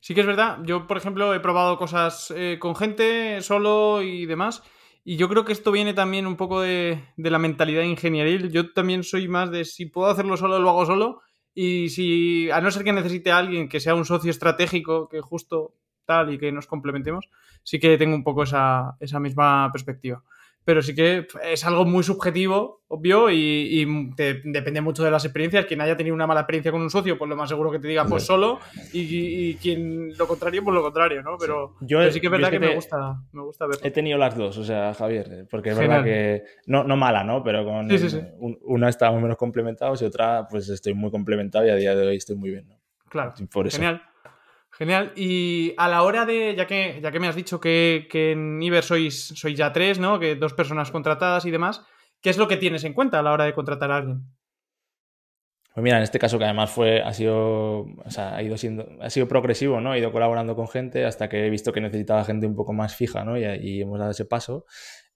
[0.00, 0.58] Sí que es verdad.
[0.64, 4.62] Yo, por ejemplo, he probado cosas eh, con gente, solo y demás.
[5.04, 8.50] Y yo creo que esto viene también un poco de, de, la mentalidad ingenieril.
[8.50, 11.20] Yo también soy más de si puedo hacerlo solo, lo hago solo.
[11.54, 15.20] Y si, a no ser que necesite a alguien que sea un socio estratégico, que
[15.20, 17.28] justo tal y que nos complementemos,
[17.62, 20.22] sí que tengo un poco esa, esa misma perspectiva
[20.68, 23.86] pero sí que es algo muy subjetivo, obvio, y,
[24.44, 25.64] depende mucho de las experiencias.
[25.64, 27.88] Quien haya tenido una mala experiencia con un socio, pues lo más seguro que te
[27.88, 28.58] diga, pues solo,
[28.92, 31.38] y, quien lo contrario, pues lo contrario, ¿no?
[31.38, 33.80] Pero, yo, sí que es verdad que, me, gusta, me gusta verlo.
[33.82, 37.42] He tenido las dos, o sea, Javier, porque es verdad que, no, no mala, ¿no?
[37.42, 37.88] Pero con
[38.64, 42.16] una estábamos menos complementados y otra, pues estoy muy complementado y a día de hoy
[42.16, 42.78] estoy muy bien, ¿no?
[43.08, 43.32] Claro,
[43.70, 44.02] genial.
[44.78, 45.12] Genial.
[45.16, 48.84] Y a la hora de, ya que, ya que me has dicho que, en Iber
[48.84, 50.20] sois, sois ya tres, ¿no?
[50.20, 51.82] Que dos personas contratadas y demás,
[52.22, 54.22] ¿qué es lo que tienes en cuenta a la hora de contratar a alguien?
[55.74, 58.88] Pues mira, en este caso que además fue, ha sido, o sea, ha ido siendo,
[59.00, 59.94] ha sido progresivo, ¿no?
[59.94, 62.94] He ido colaborando con gente hasta que he visto que necesitaba gente un poco más
[62.94, 63.36] fija, ¿no?
[63.36, 64.64] Y, hemos dado ese paso.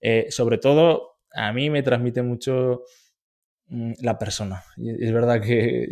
[0.01, 2.83] Eh, sobre todo, a mí me transmite mucho
[3.69, 4.63] la persona.
[4.77, 5.87] Es verdad que,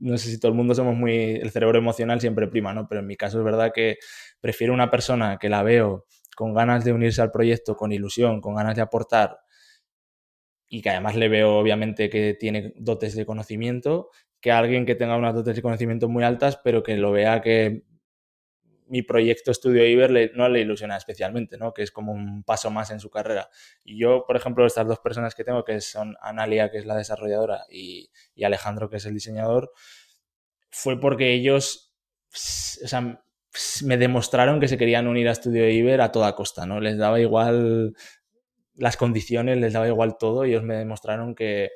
[0.00, 2.86] no sé si todo el mundo somos muy, el cerebro emocional siempre prima, ¿no?
[2.88, 3.98] Pero en mi caso es verdad que
[4.40, 6.06] prefiero una persona que la veo
[6.36, 9.38] con ganas de unirse al proyecto, con ilusión, con ganas de aportar
[10.68, 14.10] y que además le veo obviamente que tiene dotes de conocimiento,
[14.40, 17.84] que alguien que tenga unas dotes de conocimiento muy altas, pero que lo vea que
[18.86, 21.72] mi proyecto Estudio Iber no le ilusiona especialmente, ¿no?
[21.72, 23.48] que es como un paso más en su carrera.
[23.82, 26.96] Y yo, por ejemplo, estas dos personas que tengo, que son Analia, que es la
[26.96, 29.72] desarrolladora, y, y Alejandro, que es el diseñador,
[30.70, 31.94] fue porque ellos,
[32.30, 33.22] o sea,
[33.84, 36.80] me demostraron que se querían unir a Estudio Iber a toda costa, ¿no?
[36.80, 37.94] Les daba igual
[38.74, 41.70] las condiciones, les daba igual todo, y ellos me demostraron que,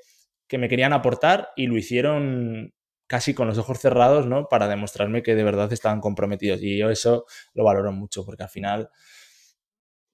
[0.49, 2.75] que me querían aportar y lo hicieron
[3.09, 4.49] casi con los ojos cerrados, ¿no?
[4.49, 6.63] Para demostrarme que de verdad estaban comprometidos.
[6.63, 8.91] Y yo eso lo valoro mucho, porque al final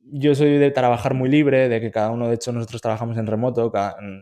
[0.06, 3.26] yo soy de trabajar muy libre, de que cada uno, de hecho, nosotros trabajamos en
[3.26, 3.72] remoto,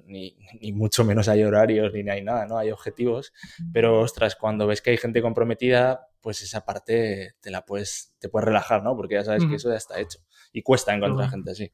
[0.06, 2.56] ni, ni, mucho menos hay horarios, ni hay nada, ¿no?
[2.56, 3.32] Hay objetivos,
[3.72, 8.28] pero ostras, cuando ves que hay gente comprometida, pues esa parte te la puedes, te
[8.28, 8.96] puedes relajar, ¿no?
[8.96, 10.20] Porque ya sabes que eso ya está hecho.
[10.52, 11.72] Y cuesta encontrar gente así.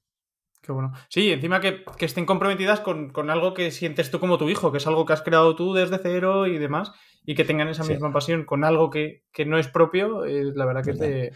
[0.69, 0.93] Qué bueno.
[1.09, 4.87] Sí, encima que, estén comprometidas con, algo que sientes tú como tu hijo, que es
[4.87, 6.93] algo que has creado tú desde cero y demás,
[7.25, 10.85] y que tengan esa misma pasión con algo que, no es propio, eh, la verdad
[10.85, 11.33] que es de,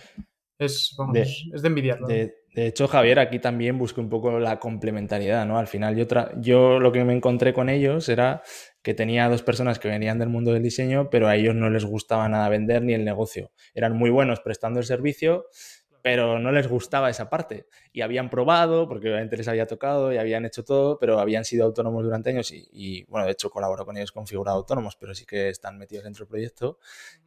[0.59, 0.95] es,
[1.63, 2.09] de, envidiarlo.
[2.09, 5.57] De, hecho, Javier, aquí también busqué un poco la complementariedad, ¿no?
[5.57, 8.43] Al final yo, yo lo que me encontré con ellos era
[8.83, 11.87] que tenía dos personas que venían del mundo del diseño, pero a ellos no les
[11.87, 13.51] gustaba nada vender ni el negocio.
[13.73, 15.47] Eran muy buenos prestando el servicio,
[16.03, 17.69] pero no les gustaba esa parte.
[17.93, 21.65] Y habían probado, porque obviamente les había tocado y habían hecho todo, pero habían sido
[21.65, 25.49] autónomos durante años y, bueno, de hecho colaboro con ellos configurado autónomos, pero sí que
[25.49, 26.79] están metidos dentro del proyecto,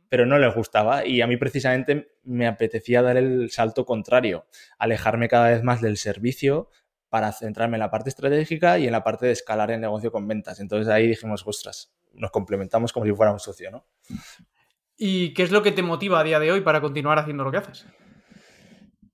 [0.09, 1.05] pero no les gustaba.
[1.05, 4.45] Y a mí precisamente me apetecía dar el salto contrario,
[4.77, 6.69] alejarme cada vez más del servicio
[7.07, 10.27] para centrarme en la parte estratégica y en la parte de escalar el negocio con
[10.27, 10.59] ventas.
[10.59, 13.85] Entonces ahí dijimos, ostras, nos complementamos como si fuera un socio, ¿no?
[14.97, 17.51] ¿Y qué es lo que te motiva a día de hoy para continuar haciendo lo
[17.51, 17.85] que haces?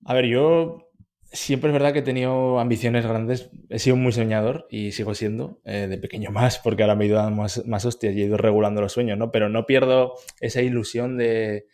[0.05, 0.91] A ver, yo
[1.31, 3.49] siempre es verdad que he tenido ambiciones grandes.
[3.69, 7.07] He sido muy soñador y sigo siendo, eh, de pequeño más, porque ahora me he
[7.07, 9.31] ido dando más, más hostias y he ido regulando los sueños, ¿no?
[9.31, 11.67] Pero no pierdo esa ilusión de...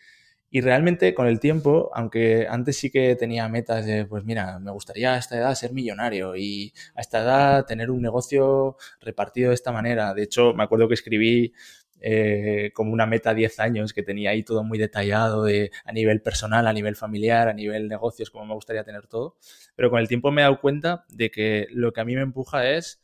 [0.50, 4.70] Y realmente con el tiempo, aunque antes sí que tenía metas de, pues mira, me
[4.70, 9.56] gustaría a esta edad ser millonario y a esta edad tener un negocio repartido de
[9.56, 10.14] esta manera.
[10.14, 11.52] De hecho, me acuerdo que escribí
[12.00, 16.22] eh, como una meta 10 años que tenía ahí todo muy detallado de, a nivel
[16.22, 19.36] personal, a nivel familiar, a nivel negocios, como me gustaría tener todo.
[19.74, 22.22] Pero con el tiempo me he dado cuenta de que lo que a mí me
[22.22, 23.02] empuja es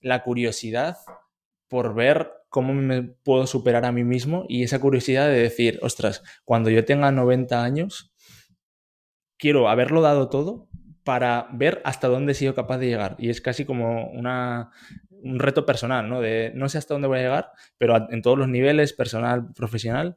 [0.00, 0.96] la curiosidad
[1.68, 6.22] por ver cómo me puedo superar a mí mismo y esa curiosidad de decir, ostras,
[6.44, 8.12] cuando yo tenga 90 años,
[9.38, 10.68] quiero haberlo dado todo
[11.02, 13.16] para ver hasta dónde he sido capaz de llegar.
[13.18, 14.70] Y es casi como una
[15.22, 16.20] un reto personal, ¿no?
[16.20, 20.16] De no sé hasta dónde voy a llegar, pero en todos los niveles, personal, profesional,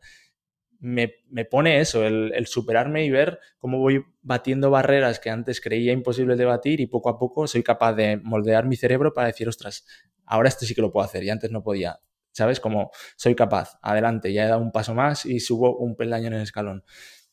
[0.80, 6.38] me, pone eso, el, superarme y ver cómo voy batiendo barreras que antes creía imposibles
[6.38, 9.86] de batir y poco a poco soy capaz de moldear mi cerebro para decir, ostras,
[10.26, 12.00] ahora esto sí que lo puedo hacer y antes no podía.
[12.32, 12.60] ¿Sabes?
[12.60, 16.34] Como soy capaz, adelante, ya he dado un paso más y subo un peldaño en
[16.34, 16.84] el escalón.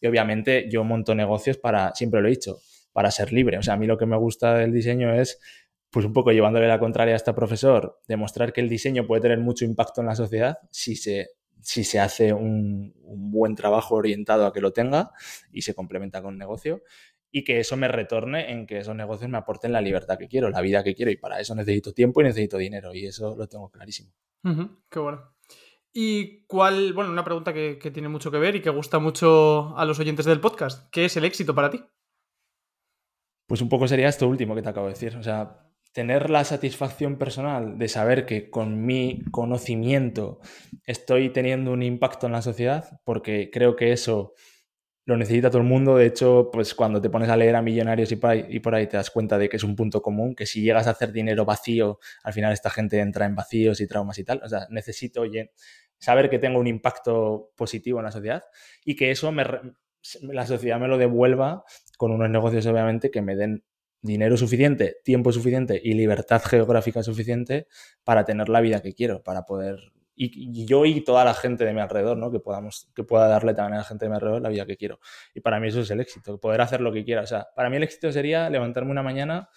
[0.00, 2.58] Y obviamente yo monto negocios para, siempre lo he dicho,
[2.92, 3.58] para ser libre.
[3.58, 5.40] O sea, a mí lo que me gusta del diseño es
[5.92, 9.38] pues un poco llevándole la contraria a este profesor, demostrar que el diseño puede tener
[9.38, 14.54] mucho impacto en la sociedad si se, si se hace un, buen trabajo orientado a
[14.54, 15.10] que lo tenga
[15.52, 16.82] y se complementa con negocio
[17.30, 20.48] y que eso me retorne en que esos negocios me aporten la libertad que quiero,
[20.48, 23.46] la vida que quiero y para eso necesito tiempo y necesito dinero y eso lo
[23.46, 24.14] tengo clarísimo.
[24.88, 25.34] qué bueno.
[25.92, 29.76] ¿Y cuál, bueno, una pregunta que, que tiene mucho que ver y que gusta mucho
[29.76, 31.84] a los oyentes del podcast, ¿qué es el éxito para ti?
[33.46, 35.14] Pues un poco sería esto último que te acabo de decir.
[35.16, 40.40] O sea, tener la satisfacción personal de saber que con mi conocimiento
[40.86, 44.34] estoy teniendo un impacto en la sociedad, porque creo que eso
[45.04, 45.96] lo necesita todo el mundo.
[45.96, 48.30] De hecho, pues cuando te pones a leer a millonarios y por,
[48.74, 51.12] ahí, te das cuenta de que es un punto común, que si llegas a hacer
[51.12, 54.40] dinero vacío, al final esta gente entra en vacíos y traumas y tal.
[54.44, 55.24] O sea, necesito
[55.98, 58.44] saber que tengo un impacto positivo en la sociedad
[58.84, 59.44] y que eso me,
[60.22, 61.64] la sociedad me lo devuelva
[61.96, 63.64] con unos negocios obviamente que me den
[64.02, 67.68] dinero suficiente, tiempo suficiente y libertad geográfica suficiente
[68.04, 71.72] para tener la vida que quiero, para poder y, yo y toda la gente de
[71.72, 72.30] mi alrededor, ¿no?
[72.30, 74.76] Que podamos, que pueda darle también a la gente de mi alrededor la vida que
[74.76, 75.00] quiero.
[75.34, 77.22] Y para mí eso es el éxito, poder hacer lo que quiera.
[77.22, 79.48] O sea, para mí el éxito sería levantarme una mañana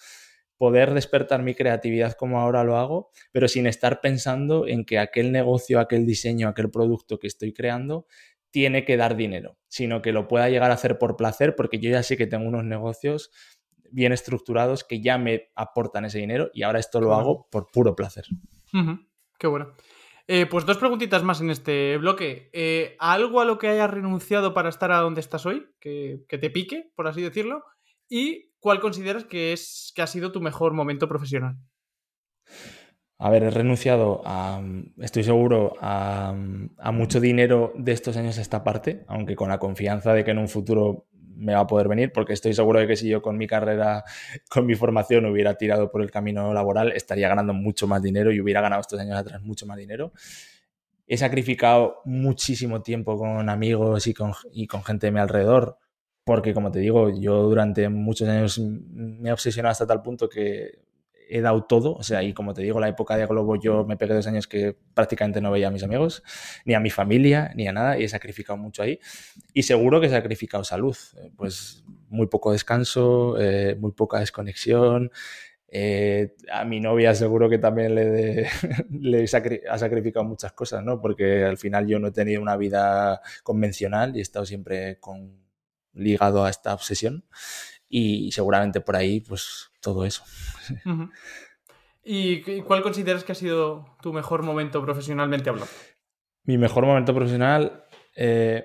[0.56, 5.30] poder despertar mi creatividad como ahora lo hago, pero sin estar pensando en que aquel
[5.30, 8.06] negocio, aquel diseño, aquel producto que estoy creando
[8.50, 11.90] tiene que dar dinero, sino que lo pueda llegar a hacer por placer, porque yo
[11.90, 13.30] ya sé que tengo unos negocios
[13.90, 17.94] bien estructurados que ya me aportan ese dinero y ahora esto lo hago por puro
[17.94, 18.24] placer.
[19.38, 19.72] Qué bueno.
[20.28, 22.50] Eh, pues dos preguntitas más en este bloque.
[22.52, 25.66] Eh, ¿Algo a lo que hayas renunciado para estar a donde estás hoy?
[25.78, 27.62] Que, que, te pique, por así decirlo.
[28.08, 31.56] ¿Y cuál consideras que, es, que ha sido tu mejor momento profesional?
[33.18, 34.60] A ver, he renunciado a,
[34.98, 36.34] estoy seguro, a,
[36.92, 40.38] mucho dinero de estos años a esta parte, aunque con la confianza de que en
[40.38, 43.36] un futuro me va a poder venir, porque estoy seguro de que si yo con
[43.36, 44.04] mi carrera,
[44.48, 48.40] con mi formación hubiera tirado por el camino laboral, estaría ganando mucho más dinero y
[48.40, 50.12] hubiera ganado estos años atrás mucho más dinero.
[51.06, 55.78] He sacrificado muchísimo tiempo con amigos y con, y con gente de mi alrededor,
[56.24, 60.80] porque como te digo, yo durante muchos años me he obsesionado hasta tal punto que
[61.28, 63.96] he dado todo, o sea, y como te digo, la época de Globo yo me
[63.96, 66.22] pegué dos años que prácticamente no veía a mis amigos,
[66.64, 69.00] ni a mi familia, ni a nada, y he sacrificado mucho ahí.
[69.52, 75.10] Y seguro que he sacrificado salud, eh, pues muy poco descanso, eh, muy poca desconexión.
[75.68, 78.48] Eh, a mi novia seguro que también le,
[78.90, 81.00] le ha sacrificado muchas cosas, ¿no?
[81.00, 85.44] Porque al final yo no he tenido una vida convencional y he estado siempre con,
[85.92, 87.24] ligado a esta obsesión
[87.88, 90.24] y seguramente por ahí, pues todo eso.
[92.04, 95.70] ¿Y cuál consideras que ha sido tu mejor momento profesionalmente hablando?
[96.42, 97.84] Mi mejor momento profesional,
[98.16, 98.64] eh,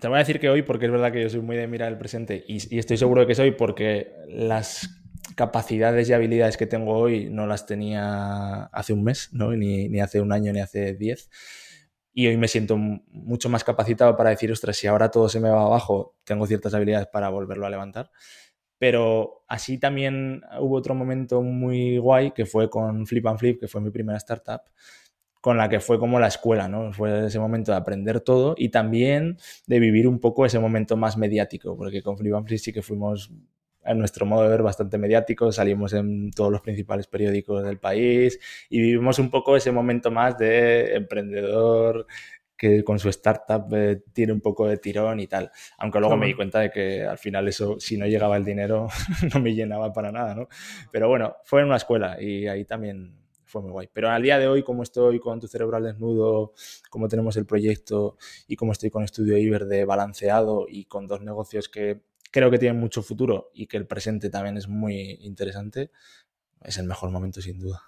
[0.00, 1.92] te voy a decir que hoy, porque es verdad que yo soy muy de mirar
[1.92, 4.90] el presente y, estoy seguro de que soy porque las
[5.36, 9.52] capacidades y habilidades que tengo hoy no las tenía hace un mes, ¿no?
[9.52, 11.30] ni, ni hace un año, ni hace diez
[12.16, 15.50] y hoy me siento mucho más capacitado para decir, ostras, si ahora todo se me
[15.50, 18.12] va abajo, tengo ciertas habilidades para volverlo a levantar.
[18.84, 23.66] Pero así también hubo otro momento muy guay que fue con Flip and Flip, que
[23.66, 24.60] fue mi primera startup,
[25.40, 26.92] con la que fue como la escuela, ¿no?
[26.92, 31.16] Fue ese momento de aprender todo y también de vivir un poco ese momento más
[31.16, 33.32] mediático, porque con Flip and Flip sí que fuimos
[33.86, 38.38] en nuestro modo de ver bastante mediático, salimos en todos los principales periódicos del país
[38.68, 42.06] y vivimos un poco ese momento más de emprendedor
[42.56, 45.50] que con su startup eh, tiene un poco de tirón y tal.
[45.78, 48.88] Aunque luego me di cuenta de que al final eso, si no llegaba el dinero,
[49.34, 50.48] no me llenaba para nada, ¿no?
[50.90, 53.88] Pero bueno, fue en una escuela y ahí también fue muy guay.
[53.92, 56.54] Pero al día de hoy, como estoy con tu cerebro al desnudo,
[56.90, 58.16] como tenemos el proyecto
[58.48, 62.58] y como estoy con Estudio Iber de balanceado y con dos negocios que creo que
[62.58, 65.92] tiene mucho futuro y que el presente también es muy interesante,
[66.62, 67.82] es el mejor momento sin duda.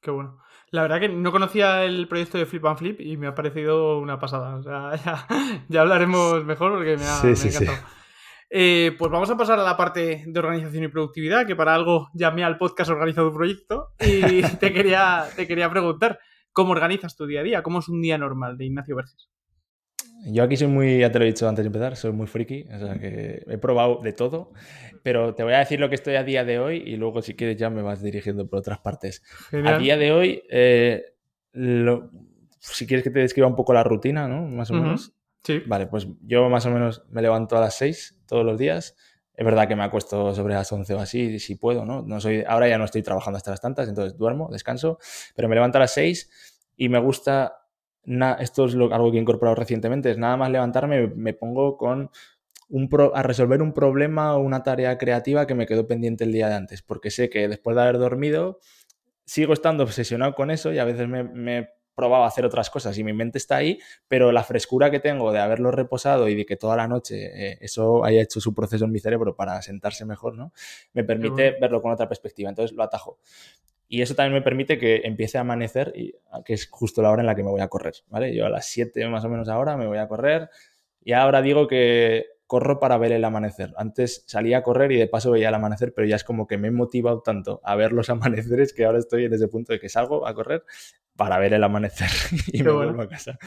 [0.00, 0.38] Qué bueno.
[0.70, 3.98] La verdad que no conocía el proyecto de Flip and Flip y me ha parecido
[3.98, 4.56] una pasada.
[4.56, 4.92] O sea,
[5.68, 7.78] ya, hablaremos mejor porque me ha, encantado.
[8.50, 12.08] Eh, pues vamos a pasar a la parte de organización y productividad, que para algo
[12.14, 16.18] llamé al podcast Organizado Proyecto y te quería, te quería preguntar,
[16.52, 17.62] ¿cómo organizas tu día a día?
[17.62, 19.28] ¿Cómo es un día normal de Ignacio Verges?
[20.26, 22.64] Yo aquí soy muy, ya te lo he dicho antes de empezar, soy muy friki,
[22.74, 24.52] o sea que he probado de todo,
[25.08, 27.34] pero te voy a decir lo que estoy a día de hoy y luego si
[27.34, 29.22] quieres ya me vas dirigiendo por otras partes.
[29.64, 31.14] A día de hoy, eh,
[32.58, 34.42] si quieres que te describa un poco la rutina, ¿no?
[34.42, 35.14] Más o menos.
[35.42, 35.62] Sí.
[35.64, 38.96] Vale, pues yo más o menos me levanto a las 6 todos los días.
[39.32, 42.02] Es verdad que me acuesto sobre las 11 o así, si puedo, ¿no?
[42.02, 44.98] no soy, ahora ya no estoy trabajando hasta las tantas, entonces duermo, descanso,
[45.34, 47.54] pero me levanto a las 6 y me gusta
[48.40, 52.10] esto es algo que he incorporado recientemente, es nada más levantarme, me pongo con
[52.68, 56.48] un a resolver un problema o una tarea creativa que me quedó pendiente el día
[56.48, 58.60] de antes, porque sé que después de haber dormido
[59.24, 62.96] sigo estando obsesionado con eso y a veces me, me probado a hacer otras cosas
[62.96, 66.46] y mi mente está ahí, pero la frescura que tengo de haberlo reposado y de
[66.46, 70.04] que toda la noche eh, eso haya hecho su proceso en mi cerebro para sentarse
[70.04, 70.52] mejor, ¿no?
[70.92, 73.18] Me permite verlo con otra perspectiva, entonces lo atajo.
[73.88, 77.22] Y eso también me permite que empiece a amanecer, y, que es justo la hora
[77.22, 78.32] en la que me voy a correr, ¿vale?
[78.32, 80.50] Yo a las 7 más o menos ahora me voy a correr
[81.02, 83.74] y ahora digo que corro para ver el amanecer.
[83.76, 86.56] Antes salía a correr y de paso veía el amanecer, pero ya es como que
[86.56, 89.78] me he motivado tanto a ver los amaneceres que ahora estoy en ese punto de
[89.78, 90.64] que salgo a correr
[91.14, 92.08] para ver el amanecer
[92.52, 93.38] y me vuelvo a casa.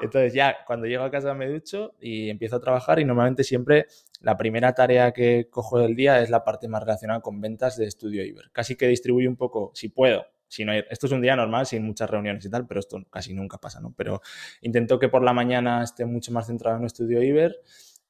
[0.00, 3.86] Entonces ya cuando llego a casa me ducho y empiezo a trabajar y normalmente siempre
[4.20, 7.86] la primera tarea que cojo del día es la parte más relacionada con ventas de
[7.86, 8.50] Estudio Iber.
[8.50, 11.84] Casi que distribuyo un poco, si puedo, si no esto es un día normal sin
[11.84, 13.94] muchas reuniones y tal, pero esto casi nunca pasa, ¿no?
[13.96, 14.20] Pero
[14.62, 17.56] intento que por la mañana esté mucho más centrado en Estudio Iber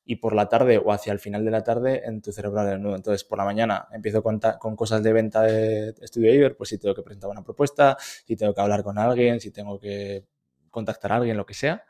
[0.04, 2.82] y por la tarde o hacia el final de la tarde en tu cerebral del
[2.82, 2.96] nudo.
[2.96, 6.78] Entonces, por la mañana empiezo con, con cosas de venta de Estudio Iber, pues si
[6.78, 10.26] tengo que presentar una propuesta, si tengo que hablar con alguien, si tengo que
[10.70, 11.84] contactar a alguien, lo que sea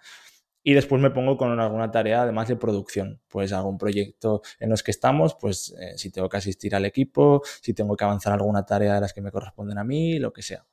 [0.62, 3.20] y después me pongo con alguna tarea además de producción.
[3.28, 7.42] Pues un proyecto en los que estamos, pues eh, si tengo que asistir al equipo,
[7.60, 10.42] si tengo que avanzar alguna tarea de las que me corresponden a mí, lo que
[10.42, 10.64] sea.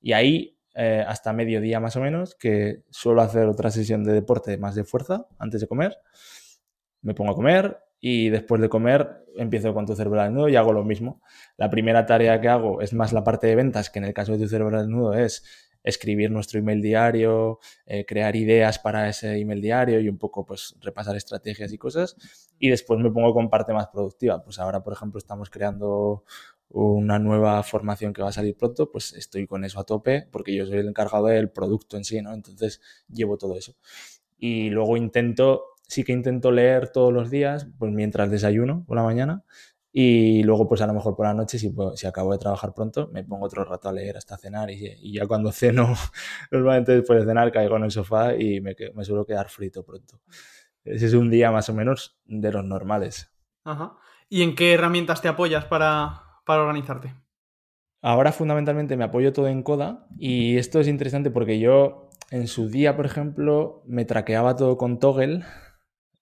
[0.00, 4.56] Y ahí, eh, hasta mediodía más o menos, que suelo hacer otra sesión de deporte
[4.58, 5.96] más de fuerza antes de comer,
[7.02, 10.72] me pongo a comer y después de comer empiezo con tu cerebro desnudo y hago
[10.72, 11.20] lo mismo.
[11.56, 14.32] La primera tarea que hago es más la parte de ventas, que en el caso
[14.32, 15.44] de tu cerebro desnudo es
[15.82, 20.76] escribir nuestro email diario, eh, crear ideas para ese email diario y un poco pues
[20.80, 22.16] repasar estrategias y cosas.
[22.58, 24.42] Y después me pongo con parte más productiva.
[24.42, 26.24] Pues ahora, por ejemplo, estamos creando
[26.68, 30.54] una nueva formación que va a salir pronto, pues estoy con eso a tope porque
[30.54, 32.32] yo soy el encargado del producto en sí, ¿no?
[32.32, 33.74] Entonces llevo todo eso.
[34.38, 39.02] Y luego intento, sí que intento leer todos los días, pues mientras desayuno por la
[39.02, 39.44] mañana,
[39.92, 43.10] y luego, pues a lo mejor por la noche, si, si acabo de trabajar pronto,
[43.12, 45.94] me pongo otro rato a leer hasta cenar y, ya cuando ceno,
[46.52, 50.20] normalmente después de cenar caigo en el sofá y me, me, suelo quedar frito pronto.
[50.84, 53.32] Ese es un día más o menos de los normales.
[53.64, 53.96] Ajá.
[54.28, 57.12] ¿Y en qué herramientas te apoyas para, para organizarte?
[58.00, 62.68] Ahora fundamentalmente me apoyo todo en Coda y esto es interesante porque yo en su
[62.68, 65.42] día, por ejemplo, me traqueaba todo con Toggle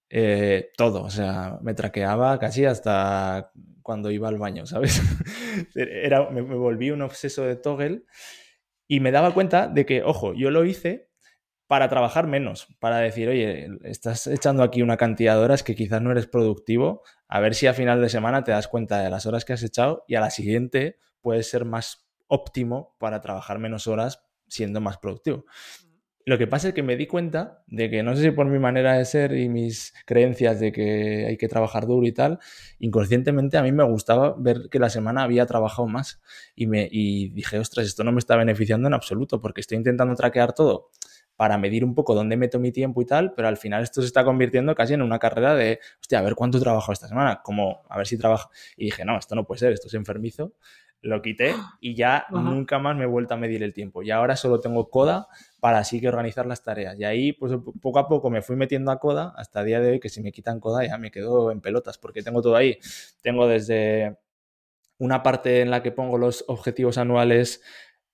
[0.09, 3.51] eh, todo, o sea, me traqueaba casi hasta
[3.83, 5.01] cuando iba al baño, ¿sabes?
[5.75, 8.03] Era, me, volví un obseso de Toggle
[8.87, 11.09] y me daba cuenta de que, ojo, yo lo hice
[11.67, 16.01] para trabajar menos, para decir, oye, estás echando aquí una cantidad de horas que quizás
[16.01, 19.27] no eres productivo, a ver si a final de semana te das cuenta de las
[19.27, 23.85] horas que has echado y a la siguiente puedes ser más óptimo para trabajar menos
[23.85, 25.45] horas siendo más productivo.
[26.29, 28.59] Lo que pasa es que me di cuenta de que, no sé si por mi
[28.59, 32.37] manera de ser y mis creencias de que hay que trabajar duro y tal,
[32.77, 36.21] inconscientemente a mí me gustaba ver que la semana había trabajado más.
[36.53, 40.53] Y, me, dije, ostras, esto no me está beneficiando en absoluto porque estoy intentando traquear
[40.53, 40.91] todo
[41.35, 44.07] para medir un poco dónde meto mi tiempo y tal, pero al final esto se
[44.07, 47.81] está convirtiendo casi en una carrera de, hostia, a ver cuánto trabajo esta semana, como
[47.89, 48.51] a ver si trabajo.
[48.77, 50.53] Y dije, no, esto no puede ser, esto es enfermizo
[51.01, 54.03] lo quité y ya nunca más me he vuelto a medir el tiempo.
[54.03, 55.27] Y ahora solo tengo Coda
[55.59, 56.99] para así que organizar las tareas.
[56.99, 59.91] Y ahí, pues poco a poco me fui metiendo a Coda hasta el día de
[59.91, 62.77] hoy, que si me quitan Coda ya me quedo en pelotas, porque tengo todo ahí.
[63.21, 64.17] Tengo desde
[64.97, 67.61] una parte en la que pongo los objetivos anuales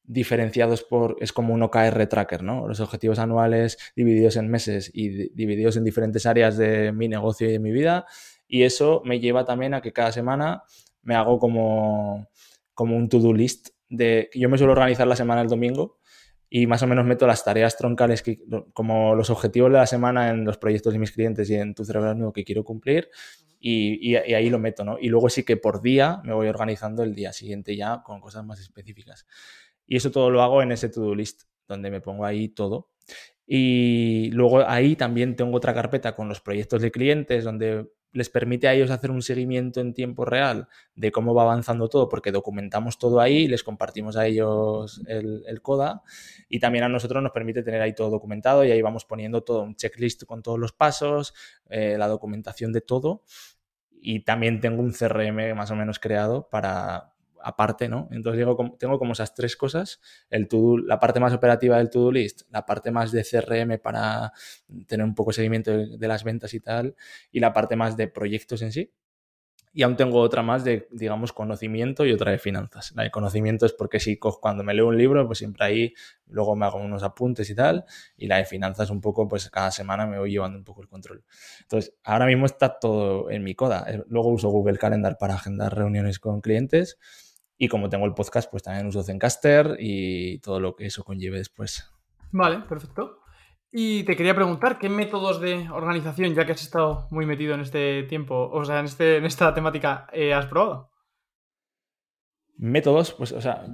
[0.07, 2.67] diferenciados por, es como un OKR tracker, ¿no?
[2.67, 7.53] Los objetivos anuales divididos en meses y divididos en diferentes áreas de mi negocio y
[7.53, 8.05] de mi vida.
[8.47, 10.63] Y eso me lleva también a que cada semana
[11.01, 12.27] me hago como
[12.75, 15.99] como un to-do list de yo me suelo organizar la semana el domingo
[16.49, 18.39] y más o menos meto las tareas troncales que,
[18.73, 21.83] como los objetivos de la semana en los proyectos de mis clientes y en tu
[21.83, 23.09] cerebro que quiero cumplir
[23.59, 24.97] y, y, ahí lo meto, ¿no?
[24.99, 28.45] Y luego sí que por día me voy organizando el día siguiente ya con cosas
[28.45, 29.25] más específicas.
[29.87, 32.91] Y eso todo lo hago en ese to-do list, donde me pongo ahí todo.
[33.47, 38.69] Y luego ahí también tengo otra carpeta con los proyectos de clientes, donde les permite
[38.69, 42.97] a ellos hacer un seguimiento en tiempo real de cómo va avanzando todo, porque documentamos
[42.97, 46.01] todo ahí, les compartimos a ellos el, CODA
[46.47, 49.63] y también a nosotros nos permite tener ahí todo documentado y ahí vamos poniendo todo,
[49.63, 51.33] un checklist con todos los pasos,
[51.69, 53.23] eh, la documentación de todo
[53.91, 57.14] y también tengo un CRM más o menos creado para,
[57.45, 58.07] aparte, ¿no?
[58.09, 60.47] Entonces digo, tengo como esas tres cosas, el
[60.85, 64.33] la parte más operativa del to-do list, la parte más de CRM para
[64.87, 66.95] tener un poco seguimiento de, las ventas y tal,
[67.31, 68.91] y la parte más de proyectos en sí.
[69.73, 72.93] Y aún tengo otra más de, digamos, conocimiento y otra de finanzas.
[72.95, 75.93] La de conocimiento es porque si cuando me leo un libro, pues siempre ahí
[76.27, 77.83] luego me hago unos apuntes y tal.
[78.15, 80.87] Y la de finanzas un poco, pues cada semana me voy llevando un poco el
[80.87, 81.25] control.
[81.59, 83.85] Entonces, ahora mismo está todo en mi coda.
[84.07, 86.97] Luego uso Google Calendar para agendar reuniones con clientes
[87.57, 91.37] y como tengo el podcast, pues también uso Zencaster y todo lo que eso conlleve
[91.37, 91.89] después.
[92.31, 93.21] Vale, perfecto.
[93.71, 97.61] Y te quería preguntar, ¿qué métodos de organización, ya que has estado muy metido en
[97.61, 100.91] este tiempo, o sea, en, este, en esta temática, eh, has probado?
[102.57, 103.65] Métodos, pues, o sea,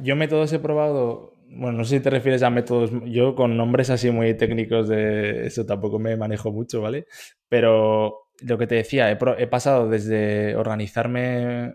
[0.00, 3.90] yo métodos he probado, bueno, no sé si te refieres a métodos, yo con nombres
[3.90, 7.06] así muy técnicos de eso tampoco me manejo mucho, ¿vale?
[7.48, 11.74] Pero lo que te decía, he, he pasado desde organizarme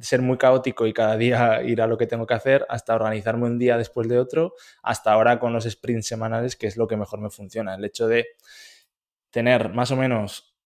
[0.00, 3.46] ser muy caótico y cada día ir a lo que tengo que hacer, hasta organizarme
[3.46, 6.96] un día después de otro, hasta ahora con los sprints semanales, que es lo que
[6.96, 7.74] mejor me funciona.
[7.74, 8.26] El hecho de
[9.30, 10.56] tener más o menos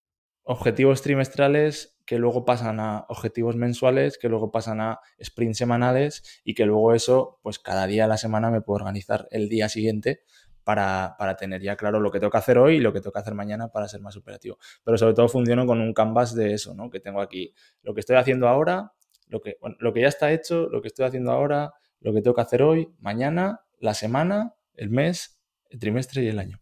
[0.42, 6.54] objetivos trimestrales que luego pasan a objetivos mensuales, que luego pasan a sprints semanales y
[6.54, 10.22] que luego eso, pues cada día de la semana me puedo organizar el día siguiente
[10.64, 13.12] para, para, tener ya claro lo que tengo que hacer hoy y lo que tengo
[13.12, 14.58] que hacer mañana para ser más operativo.
[14.82, 16.90] Pero sobre todo funciono con un canvas de eso, ¿no?
[16.90, 18.92] Que tengo aquí lo que estoy haciendo ahora,
[19.26, 22.34] lo que, lo que ya está hecho, lo que estoy haciendo ahora, lo que tengo
[22.34, 26.60] que hacer hoy, mañana, la semana, el mes, el trimestre y el año.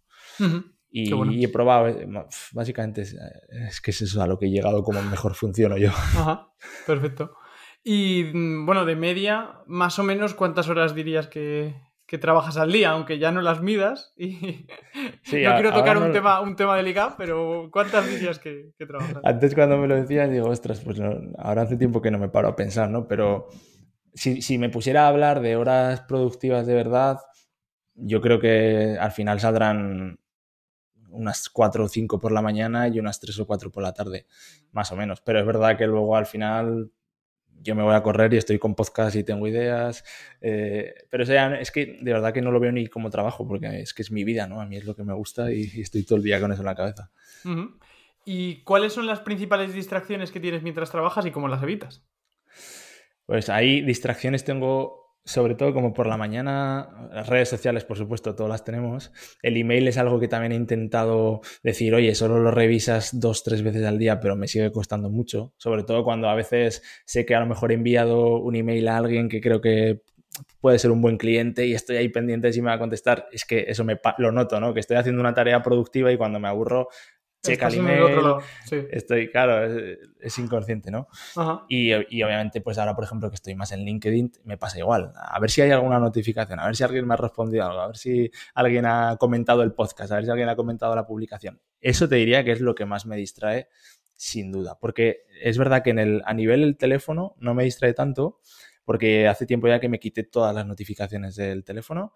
[0.90, 2.06] Y, he probado, eh,
[2.52, 5.88] básicamente es, que es eso a lo que he llegado como mejor funciono yo.
[5.92, 6.52] Ajá,
[6.86, 7.34] perfecto.
[7.82, 11.74] Y mm, bueno, de media, más o menos, ¿cuántas horas dirías que,
[12.18, 12.90] trabajas al día?
[12.90, 14.12] Aunque ya no las midas.
[14.16, 19.18] Y no quiero tocar un, tema, un tema delicado, pero ¿cuántas dirías que, trabajas?
[19.24, 21.00] Antes cuando me lo decías, digo, ostras, pues
[21.38, 23.06] ahora hace tiempo que no me paro a pensar, ¿no?
[23.08, 23.48] Pero
[24.14, 27.18] si, si me pusiera a hablar de horas productivas de verdad,
[27.94, 30.18] yo creo que al final saldrán
[31.12, 34.26] unas cuatro o cinco por la mañana y unas tres o cuatro por la tarde,
[34.72, 35.20] más o menos.
[35.20, 36.90] Pero es verdad que luego al final
[37.62, 40.04] yo me voy a correr y estoy con podcast y tengo ideas.
[40.40, 43.94] Eh, pero es que de verdad que no lo veo ni como trabajo, porque es
[43.94, 44.60] que es mi vida, ¿no?
[44.60, 46.66] A mí es lo que me gusta y, estoy todo el día con eso en
[46.66, 47.10] la cabeza.
[48.24, 52.04] ¿Y cuáles son las principales distracciones que tienes mientras trabajas y cómo las evitas?
[53.26, 58.34] Pues ahí distracciones tengo sobre todo como por la mañana, las redes sociales, por supuesto,
[58.34, 59.12] todas las tenemos.
[59.42, 63.62] El email es algo que también he intentado decir, oye, solo lo revisas dos, tres
[63.62, 65.54] veces al día, pero me sigue costando mucho.
[65.58, 68.96] Sobre todo cuando a veces sé que a lo mejor he enviado un email a
[68.96, 70.02] alguien que creo que
[70.60, 73.28] puede ser un buen cliente y estoy ahí pendiente de si me va a contestar.
[73.32, 74.74] Es que eso me lo noto, ¿no?
[74.74, 76.88] Que estoy haciendo una tarea productiva y cuando me aburro
[77.42, 78.04] checa el email.
[78.90, 79.64] Estoy, claro,
[80.20, 81.08] es, inconsciente, ¿no?
[81.68, 85.12] Y, obviamente, pues ahora, por ejemplo, que estoy más en LinkedIn, me pasa igual.
[85.16, 87.86] A ver si hay alguna notificación, a ver si alguien me ha respondido algo, a
[87.88, 91.60] ver si alguien ha comentado el podcast, a ver si alguien ha comentado la publicación.
[91.80, 93.68] Eso te diría que es lo que más me distrae,
[94.14, 94.78] sin duda.
[94.80, 98.40] Porque es verdad que en el, a nivel del teléfono no me distrae tanto,
[98.84, 102.14] porque hace tiempo ya que me quité todas las notificaciones del teléfono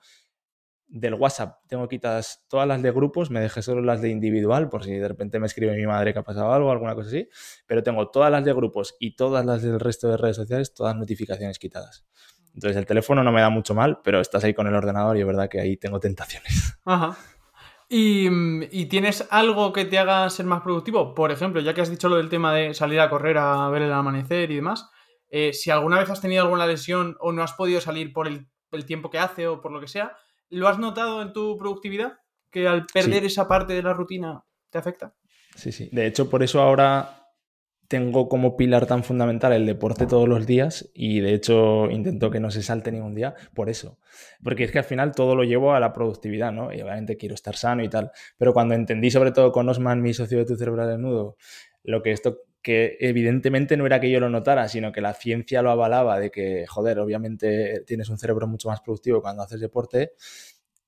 [0.89, 4.84] del WhatsApp tengo quitadas todas las de grupos, me dejé solo las de individual, por
[4.84, 7.28] si de repente me escribe mi madre que ha pasado algo, alguna cosa así,
[7.66, 10.97] pero tengo todas las de grupos y todas las del resto de redes sociales, todas
[10.97, 12.07] notificaciones quitadas.
[12.55, 15.20] Entonces el teléfono no me da mucho mal, pero estás ahí con el ordenador y
[15.20, 16.78] es verdad que ahí tengo tentaciones.
[16.84, 17.16] Ajá.
[17.89, 21.14] ¿Y, tienes algo que te haga ser más productivo?
[21.14, 23.82] Por ejemplo, ya que has dicho lo del tema de salir a correr a ver
[23.82, 24.91] el amanecer y demás,
[25.28, 28.87] eh, si alguna vez has tenido alguna lesión o no has podido salir por el
[28.87, 30.16] tiempo que hace o por lo que sea,
[30.51, 32.18] ¿Lo has notado en tu productividad?
[32.51, 35.14] Que al perder esa parte de la rutina te afecta.
[35.55, 35.88] Sí, sí.
[35.92, 37.26] De hecho, por eso ahora
[37.88, 42.40] tengo como pilar tan fundamental el deporte todos los días y de hecho intento que
[42.40, 43.99] no se salte ningún día por eso.
[44.42, 46.72] Porque es que al final todo lo llevo a la productividad, ¿no?
[46.72, 48.11] Y obviamente quiero estar sano y tal.
[48.38, 51.36] Pero cuando entendí, sobre todo con Osman, mi socio de tu cerebral desnudo,
[51.84, 55.62] lo que esto que evidentemente no era que yo lo notara, sino que la ciencia
[55.62, 60.14] lo avalaba de que, joder, obviamente tienes un cerebro mucho más productivo cuando haces deporte.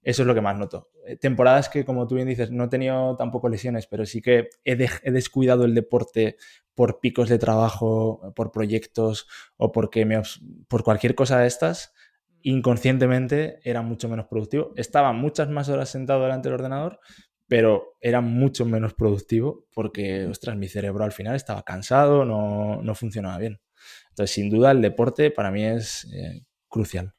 [0.03, 0.91] Eso es lo que más noto.
[1.07, 4.49] Eh, temporadas que, como tú bien dices, no he tenido tampoco lesiones, pero sí que
[4.64, 6.37] he, descuidado el deporte
[6.74, 10.20] por picos de trabajo, por proyectos o porque me,
[10.66, 11.93] por cualquier cosa de estas,
[12.43, 14.72] inconscientemente era mucho menos productivo.
[14.74, 16.99] Estaba muchas más horas sentado delante del ordenador,
[17.49, 22.95] pero era mucho menos productivo porque, ostras, mi cerebro al final estaba cansado, no, no
[22.95, 23.61] funcionaba bien.
[24.11, 27.15] Entonces, sin duda, el deporte para mí es eh, crucial.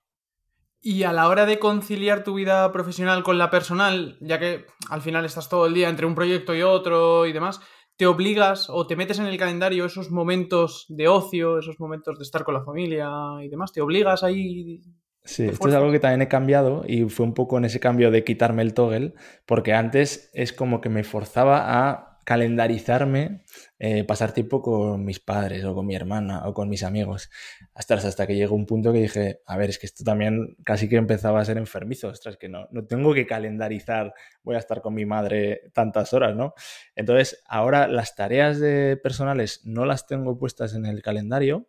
[0.82, 5.02] Y a la hora de conciliar tu vida profesional con la personal, ya que al
[5.02, 7.60] final estás todo el día entre un proyecto y otro y demás,
[7.98, 12.24] ¿te obligas o te metes en el calendario esos momentos de ocio, esos momentos de
[12.24, 13.10] estar con la familia
[13.44, 13.74] y demás?
[13.74, 14.82] ¿Te obligas ahí
[15.24, 18.09] Sí, esto es algo que también he cambiado y fue un poco en ese cambio
[18.09, 19.13] de quitarme el toggle,
[19.45, 23.43] porque antes es como que me forzaba a calendarizarme,
[23.80, 27.32] eh, pasar tiempo con mis padres o con mi hermana o con mis amigos,
[27.74, 30.88] hasta, hasta que llegó un punto que dije, a ver, es que esto también casi
[30.88, 34.13] que empezaba a ser enfermizo, ostras, que no, no tengo que calendarizar,
[34.43, 36.53] voy a estar con mi madre tantas horas, ¿no?
[36.95, 41.67] Entonces, ahora las tareas de personales no las tengo puestas en el calendario,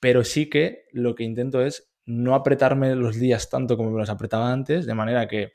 [0.00, 4.10] pero sí que lo que intento es no apretarme los días tanto como me los
[4.10, 5.52] apretaba antes, de manera que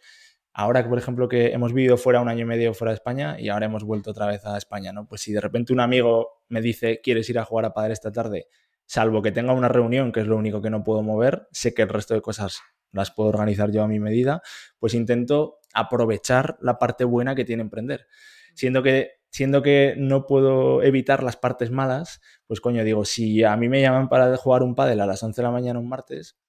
[0.53, 3.39] ahora que, por ejemplo, que hemos vivido fuera un año y medio fuera de España
[3.39, 5.07] y ahora hemos vuelto otra vez a España, ¿no?
[5.07, 8.11] Pues si de repente un amigo me dice, ¿quieres ir a jugar a padre esta
[8.11, 8.47] tarde?
[8.85, 11.83] Salvo que tenga una reunión, que es lo único que no puedo mover, sé que
[11.83, 14.41] el resto de cosas las puedo organizar yo a mi medida,
[14.79, 18.07] pues intento aprovechar la parte buena que tiene emprender.
[18.55, 23.55] Siendo que siendo que no puedo evitar las partes malas, pues coño, digo, si a
[23.55, 26.39] mí me llaman para jugar un pádel a las 11 de la mañana un martes,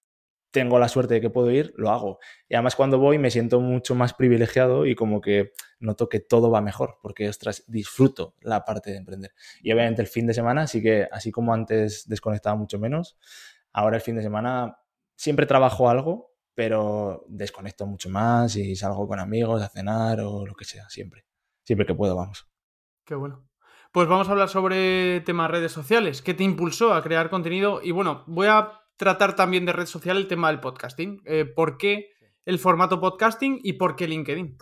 [0.50, 2.18] tengo la suerte de que puedo ir, lo hago.
[2.48, 6.50] Y además cuando voy me siento mucho más privilegiado y como que noto que todo
[6.50, 9.34] va mejor, porque, ostras, disfruto la parte de emprender.
[9.60, 13.18] Y obviamente el fin de semana, así que así como antes desconectaba mucho menos,
[13.70, 14.78] ahora el fin de semana
[15.14, 20.54] siempre trabajo algo, pero desconecto mucho más y salgo con amigos a cenar o lo
[20.54, 21.26] que sea, siempre.
[21.64, 22.48] Siempre que puedo, vamos.
[23.08, 23.48] Qué bueno.
[23.90, 26.20] Pues vamos a hablar sobre temas redes sociales.
[26.20, 27.80] ¿Qué te impulsó a crear contenido?
[27.82, 31.22] Y bueno, voy a tratar también de red social el tema del podcasting.
[31.24, 32.10] Eh, ¿Por qué
[32.44, 34.58] el formato podcasting y por qué LinkedIn?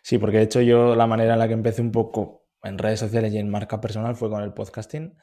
[0.00, 3.00] Sí, porque de hecho yo la manera en la que empecé un poco en redes
[3.00, 5.18] sociales y en marca personal fue con el podcasting.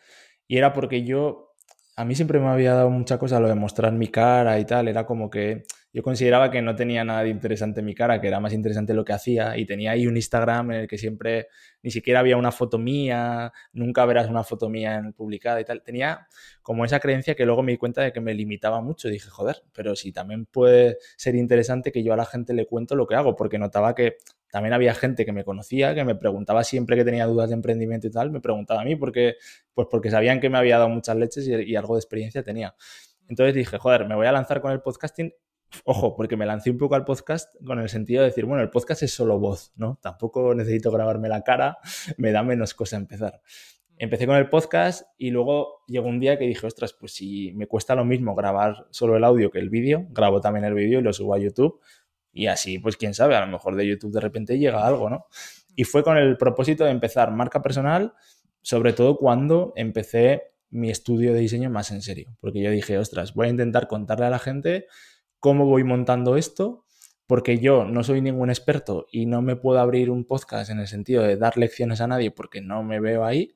[0.50, 1.54] Y era porque yo,
[1.96, 4.90] a mí siempre me había dado mucha cosa lo de mostrar mi cara y tal.
[4.90, 8.40] Era como que yo consideraba que no tenía nada de interesante mi cara, que era
[8.40, 11.48] más interesante lo que hacía y tenía ahí un Instagram en el que siempre
[11.84, 15.84] ni siquiera había una foto mía, nunca verás una foto mía en publicada y tal.
[15.84, 16.28] Tenía
[16.62, 19.10] como esa creencia que luego me di cuenta de que me limitaba mucho.
[19.10, 22.96] dije, joder, pero si también puede ser interesante que yo a la gente le cuento
[22.96, 24.16] lo que hago, porque notaba que
[24.50, 28.08] también había gente que me conocía, que me preguntaba siempre que tenía dudas de emprendimiento
[28.08, 29.36] y tal, me preguntaba a mí porque,
[29.74, 32.76] pues porque sabían que me había dado muchas leches y, y algo de experiencia tenía.
[33.28, 35.34] Entonces dije, joder, me voy a lanzar con el podcasting
[35.86, 38.70] Ojo, porque me lancé un poco al podcast con el sentido de decir, bueno, el
[38.70, 40.00] podcast es solo voz, ¿no?
[40.02, 41.78] Tampoco necesito grabarme la cara,
[42.18, 43.42] me da menos cosa empezar.
[43.98, 47.68] Empecé con el podcast y luego llegó un día que dije, ostras, pues si me
[47.68, 51.04] cuesta lo mismo grabar solo el audio que el vídeo, grabo también el vídeo y
[51.04, 51.80] lo subo a YouTube.
[52.34, 55.28] Y así, pues quién sabe, a lo mejor de YouTube de repente llega algo, ¿no?
[55.76, 58.14] Y fue con el propósito de empezar marca personal,
[58.62, 62.36] sobre todo cuando empecé mi estudio de diseño más en serio.
[62.40, 64.88] Porque yo dije, ostras, voy a intentar contarle a la gente
[65.42, 66.86] cómo voy montando esto,
[67.28, 70.88] porque yo no soy ningún experto y no me puedo abrir un podcast en el
[70.88, 73.56] sentido de dar lecciones a nadie porque no me veo ahí,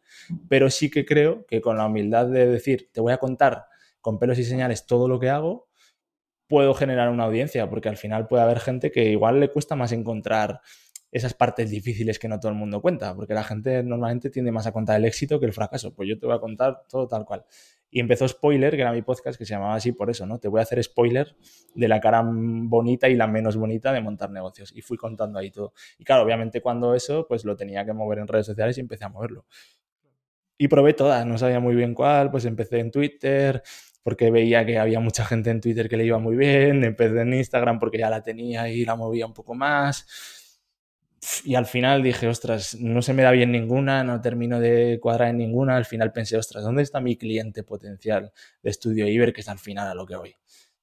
[0.50, 3.68] pero sí que creo que con la humildad de decir, te voy a contar
[4.02, 5.70] con pelos y señales todo lo que hago,
[6.48, 9.92] puedo generar una audiencia, porque al final puede haber gente que igual le cuesta más
[9.92, 10.62] encontrar
[11.12, 14.68] esas partes difíciles que no todo el mundo cuenta, porque la gente normalmente tiende más
[14.68, 15.94] a contar el éxito que el fracaso.
[15.94, 17.46] Pues yo te voy a contar todo tal cual.
[17.90, 20.40] Y empezó Spoiler, que era mi podcast, que se llamaba así por eso, ¿no?
[20.40, 21.36] Te voy a hacer spoiler
[21.74, 24.74] de la cara bonita y la menos bonita de montar negocios.
[24.76, 25.74] Y fui contando ahí todo.
[25.98, 29.06] Y claro, obviamente cuando eso, pues lo tenía que mover en redes sociales y empecé
[29.06, 29.46] a moverlo.
[30.58, 33.62] Y probé todas, no sabía muy bien cuál, pues empecé en Twitter,
[34.04, 37.34] porque veía que había mucha gente en Twitter que le iba muy bien, empecé en
[37.34, 40.06] Instagram porque ya la tenía y la movía un poco más
[41.44, 45.30] y al final dije, ostras, no se me da bien ninguna, no termino de cuadrar
[45.30, 45.76] en ninguna.
[45.78, 49.60] Al final pensé, ostras, ¿dónde está mi cliente potencial de estudio Iber, que es al
[49.60, 50.36] final a lo que voy?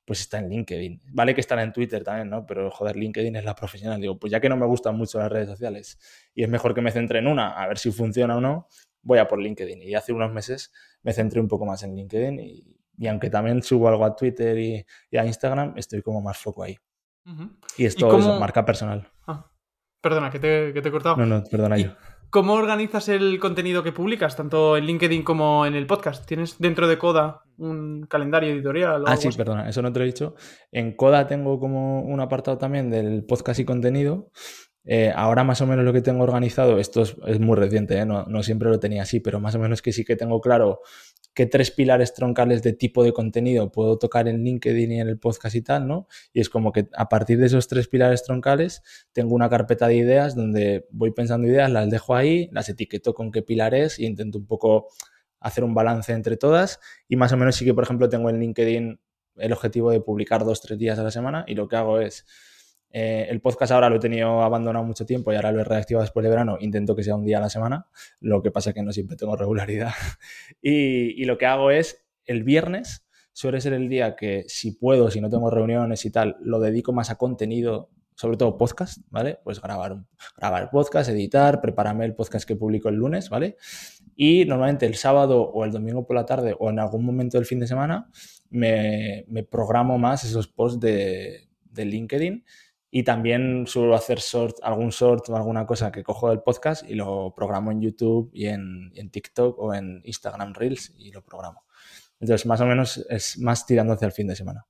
[0.04, 1.00] Pues está en LinkedIn.
[1.12, 2.44] Vale que estará en Twitter también, ¿no?
[2.46, 4.00] Pero joder, LinkedIn es la profesional.
[4.00, 5.98] Digo, pues ya que no me gustan mucho las redes sociales
[6.34, 8.66] y es mejor que me centre en una, a ver si funciona o no,
[9.02, 9.82] voy a por LinkedIn.
[9.82, 10.72] Y hace unos meses
[11.02, 15.16] me centré un poco más en LinkedIn y, aunque también subo algo a Twitter y,
[15.16, 16.78] a Instagram, estoy como más foco ahí.
[17.76, 19.08] Y esto es marca personal.
[19.26, 19.51] Ah.
[20.02, 21.16] Perdona, que te, he cortado.
[21.16, 21.92] No, no, perdona yo.
[22.28, 26.26] ¿Cómo organizas el contenido que publicas, tanto en LinkedIn como en el podcast?
[26.26, 29.04] ¿Tienes dentro de Coda un calendario editorial?
[29.06, 30.34] ah, sí, perdona, eso no te lo he dicho.
[30.72, 34.30] En Coda tengo como un apartado también del podcast y contenido.
[34.84, 38.04] Eh, ahora más o menos lo que tengo organizado, esto es, muy reciente, ¿eh?
[38.04, 40.80] no, no, siempre lo tenía así, pero más o menos que sí que tengo claro
[41.34, 45.18] qué tres pilares troncales de tipo de contenido puedo tocar en LinkedIn y en el
[45.18, 46.06] podcast y tal, ¿no?
[46.32, 49.96] Y es como que a partir de esos tres pilares troncales tengo una carpeta de
[49.96, 54.38] ideas donde voy pensando ideas, las dejo ahí, las etiqueto con qué pilares y intento
[54.38, 54.88] un poco
[55.40, 58.38] hacer un balance entre todas y más o menos sí que, por ejemplo, tengo en
[58.38, 59.00] LinkedIn
[59.36, 62.26] el objetivo de publicar dos, tres días a la semana y lo que hago es
[62.94, 66.02] eh, el podcast ahora lo he tenido abandonado mucho tiempo y ahora lo he reactivado
[66.02, 66.58] después de verano.
[66.60, 67.86] Intento que sea un día a la semana,
[68.20, 69.92] lo que pasa es que no siempre tengo regularidad.
[70.62, 75.20] y, lo que hago es el viernes, suele ser el día que si puedo, si
[75.20, 79.38] no tengo reuniones y tal, lo dedico más a contenido, sobre todo podcast, ¿vale?
[79.42, 80.04] Pues grabar,
[80.36, 83.56] grabar podcast, editar, prepararme el podcast que publico el lunes, ¿vale?
[84.14, 87.46] Y normalmente el sábado o el domingo por la tarde o en algún momento del
[87.46, 88.10] fin de semana
[88.50, 92.44] me, programo más esos posts de, de LinkedIn
[92.94, 96.94] y también suelo hacer sort, algún short o alguna cosa que cojo del podcast y
[96.94, 101.64] lo programo en YouTube y en, TikTok o en Instagram Reels y lo programo.
[102.20, 104.66] Entonces, más o menos es más tirando hacia el fin de semana.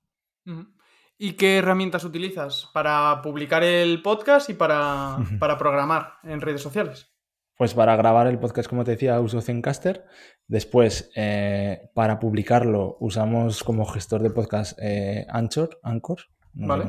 [1.19, 7.11] ¿Y qué herramientas utilizas para publicar el podcast y para, para programar en redes sociales?
[7.59, 10.07] Pues para grabar el podcast, como te decía, uso Zencaster.
[10.47, 16.21] Después, eh, para publicarlo, usamos como gestor de podcast eh, Anchor, Anchor,
[16.55, 16.85] vale.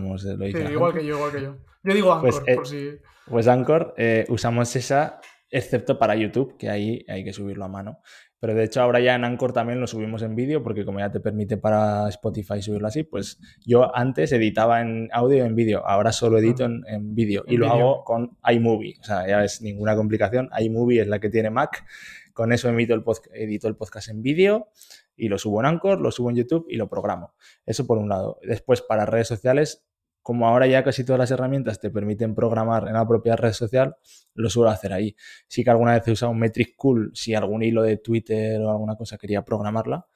[0.72, 1.58] igual que yo, igual que yo.
[1.84, 2.90] Yo digo pues, Anchor, eh, por si.
[3.28, 8.00] Pues Anchor, eh, usamos esa, excepto para YouTube, que ahí hay que subirlo a mano.
[8.40, 11.10] Pero de hecho ahora ya en Anchor también lo subimos en vídeo, porque como ya
[11.10, 15.82] te permite para Spotify subirlo así, pues yo antes editaba en audio y en vídeo,
[15.86, 16.82] ahora solo edito ah.
[16.88, 18.98] en, vídeo y lo hago con iMovie.
[19.00, 20.50] O sea, ya ves, ninguna complicación.
[20.60, 21.86] iMovie es la que tiene Mac.
[22.34, 23.04] Con eso emito el
[23.34, 24.68] edito el podcast en vídeo
[25.16, 27.34] y lo subo en Anchor, lo subo en YouTube y lo programo.
[27.66, 28.40] Eso por un lado.
[28.44, 29.86] Después, para redes sociales,
[30.24, 33.98] como ahora ya casi todas las herramientas te permiten programar en la propia red social,
[34.34, 35.16] lo suelo hacer ahí.
[35.48, 38.72] Sí que alguna vez he usado un Metric Cool si algún hilo de Twitter o
[38.72, 40.08] alguna cosa quería programarla,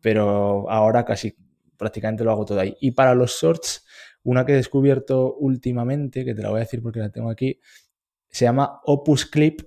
[0.00, 1.34] pero ahora casi
[1.76, 2.76] prácticamente lo hago todo ahí.
[2.80, 3.86] Y para los shorts,
[4.22, 7.58] una que he descubierto últimamente, que te la voy a decir porque la tengo aquí,
[8.28, 9.62] se llama Opus Clip,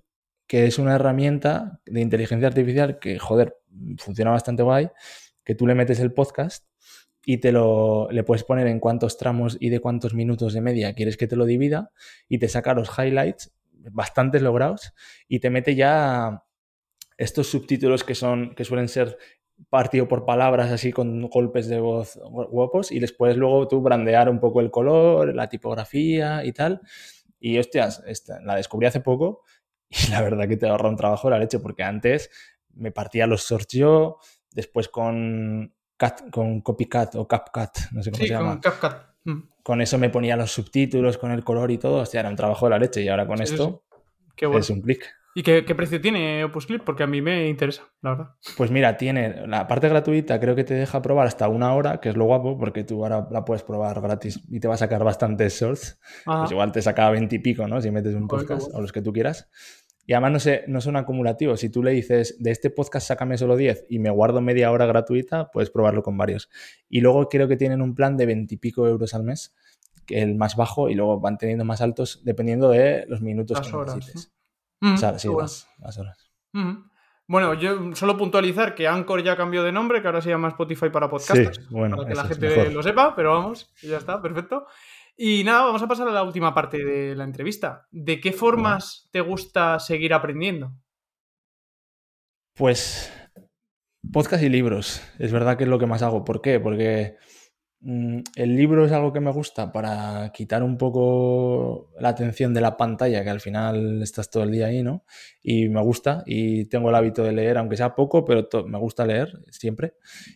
[0.49, 3.55] que es una herramienta de inteligencia artificial que, joder,
[3.99, 4.89] funciona bastante guay,
[5.45, 6.65] que tú le metes el podcast
[7.23, 10.95] y te lo le puedes poner en cuántos tramos y de cuántos minutos de media
[10.95, 11.91] quieres que te lo divida
[12.27, 13.53] y te saca los highlights
[13.91, 14.93] bastante logrados
[15.27, 16.43] y te mete ya
[17.15, 19.19] estos subtítulos que son que suelen ser
[19.69, 24.29] partido por palabras así con golpes de voz guapos y les puedes luego tú brandear
[24.29, 26.81] un poco el color, la tipografía y tal.
[27.39, 29.43] Y hostias, esta, la descubrí hace poco
[30.07, 32.29] y la verdad que te ahorra un trabajo la leche porque antes
[32.75, 34.17] me partía los shorts yo,
[34.51, 35.73] después con,
[36.31, 38.59] con Copycat o CapCut, no sé cómo se llama.
[38.61, 39.09] CapCut.
[39.25, 39.39] Mm.
[39.63, 42.65] Con eso me ponía los subtítulos, con el color y todo, hostia, era un trabajo
[42.65, 43.83] de la leche y ahora con esto
[44.47, 45.05] es un clic.
[45.35, 46.83] ¿Y qué, precio tiene Opus Clip?
[46.83, 48.29] Porque a mí me interesa, la verdad.
[48.57, 52.09] Pues mira, tiene la parte gratuita, creo que te deja probar hasta una hora, que
[52.09, 55.03] es lo guapo, porque tú ahora la puedes probar gratis y te va a sacar
[55.03, 55.99] bastantes shorts.
[56.25, 57.79] Pues igual te saca 20 y pico, ¿no?
[57.79, 59.49] Si metes un podcast o los que tú quieras.
[60.09, 61.59] Y además no, sé, no son acumulativos.
[61.59, 64.87] Si tú le dices, de este podcast sácame solo 10 y me guardo media hora
[64.87, 66.49] gratuita, puedes probarlo con varios.
[66.89, 69.53] Y luego creo que tienen un plan de 20 y pico euros al mes,
[70.07, 73.77] que el más bajo, y luego van teniendo más altos dependiendo de los minutos que
[73.77, 74.33] necesites.
[74.81, 76.17] o sea, sí, las, horas.
[77.27, 80.89] Bueno, yo solo puntualizar que Anchor ya cambió de nombre, que ahora se llama Spotify
[80.89, 81.69] para podcasters.
[81.69, 84.65] bueno, para que la gente lo sepa, pero vamos, ya está, perfecto.
[85.21, 87.85] Y nada, vamos a pasar a la última parte de la entrevista.
[87.91, 90.71] ¿De qué formas te gusta seguir aprendiendo?
[92.55, 93.11] Pues
[94.13, 95.01] podcast y libros.
[95.19, 96.23] Es verdad que es lo que más hago.
[96.23, 96.61] ¿Por qué?
[96.61, 97.17] Porque
[97.81, 102.75] el libro es algo que me gusta para quitar un poco la atención de la
[102.75, 105.05] pantalla, que al final estás todo el día ahí, ¿no?
[105.41, 109.05] Y me gusta y tengo el hábito de leer, aunque sea poco, pero me gusta
[109.05, 109.93] leer siempre.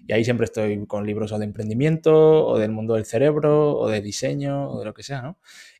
[0.07, 3.89] Y ahí siempre estoy con libros o de emprendimiento, o del mundo del cerebro, o
[3.89, 5.37] de diseño, o de lo que sea, ¿no?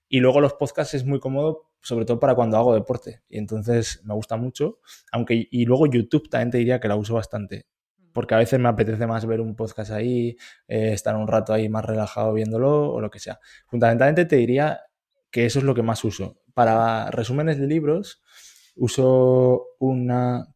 [0.10, 3.22] Y luego los podcasts es muy cómodo, sobre todo para cuando hago deporte.
[3.30, 4.80] Y entonces me gusta mucho.
[5.12, 7.68] Aunque, y luego YouTube también te diría que la uso bastante
[8.14, 10.38] porque a veces me apetece más ver un podcast ahí,
[10.68, 13.40] eh, estar un rato ahí más relajado viéndolo o lo que sea.
[13.68, 14.82] Fundamentalmente te diría
[15.32, 16.38] que eso es lo que más uso.
[16.54, 18.22] Para resúmenes de libros
[18.76, 20.48] uso una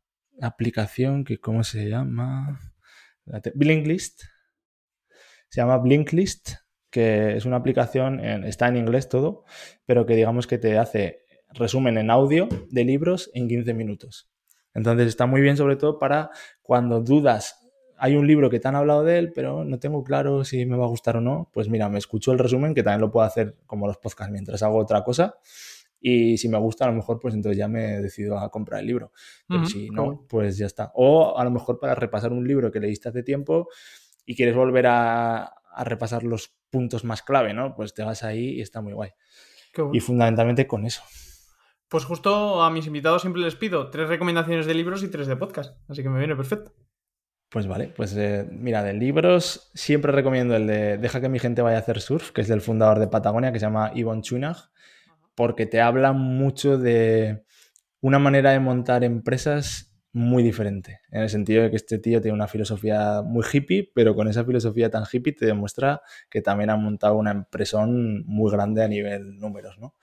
[0.41, 2.60] aplicación que, ¿cómo se llama?
[3.55, 4.24] Blinklist.
[5.49, 6.51] Se llama Blinklist,
[6.89, 9.45] que es una aplicación, está en inglés todo,
[9.86, 14.30] pero que digamos que te hace resumen en audio de libros en 15 minutos.
[14.78, 16.30] Entonces está muy bien sobre todo para
[16.61, 17.67] cuando dudas,
[17.97, 20.78] hay un libro que te han hablado de él, pero no tengo claro si me
[20.78, 23.25] va a gustar o no, pues mira, me escucho el resumen que también lo puedo
[23.25, 25.36] hacer como los podcasts mientras hago otra cosa.
[25.99, 28.86] Y si me gusta, a lo mejor, pues entonces ya me decido a comprar el
[28.86, 29.11] libro.
[29.47, 30.91] Pero si no, pues ya está.
[30.93, 33.67] O a lo mejor para repasar un libro que leíste hace tiempo
[34.28, 37.73] y quieres volver a, a repasar los puntos más clave, ¿no?
[37.75, 39.09] Pues te vas ahí y está muy guay.
[39.91, 41.01] Y fundamentalmente con eso.
[41.89, 45.38] Pues justo a mis invitados siempre les pido tres recomendaciones de libros y tres de
[45.38, 46.73] podcast, así que me viene perfecto.
[47.49, 51.61] Pues vale, pues eh, mira, de libros siempre recomiendo el de Deja que mi gente
[51.61, 54.57] vaya a hacer surf, que es del fundador de Patagonia, que se llama Yvonne Chunag,
[55.33, 57.45] porque te habla mucho de
[58.01, 62.35] una manera de montar empresas muy diferente, en el sentido de que este tío tiene
[62.35, 66.75] una filosofía muy hippie, pero con esa filosofía tan hippie te demuestra que también ha
[66.75, 69.95] montado una empresa muy grande a nivel números, ¿no?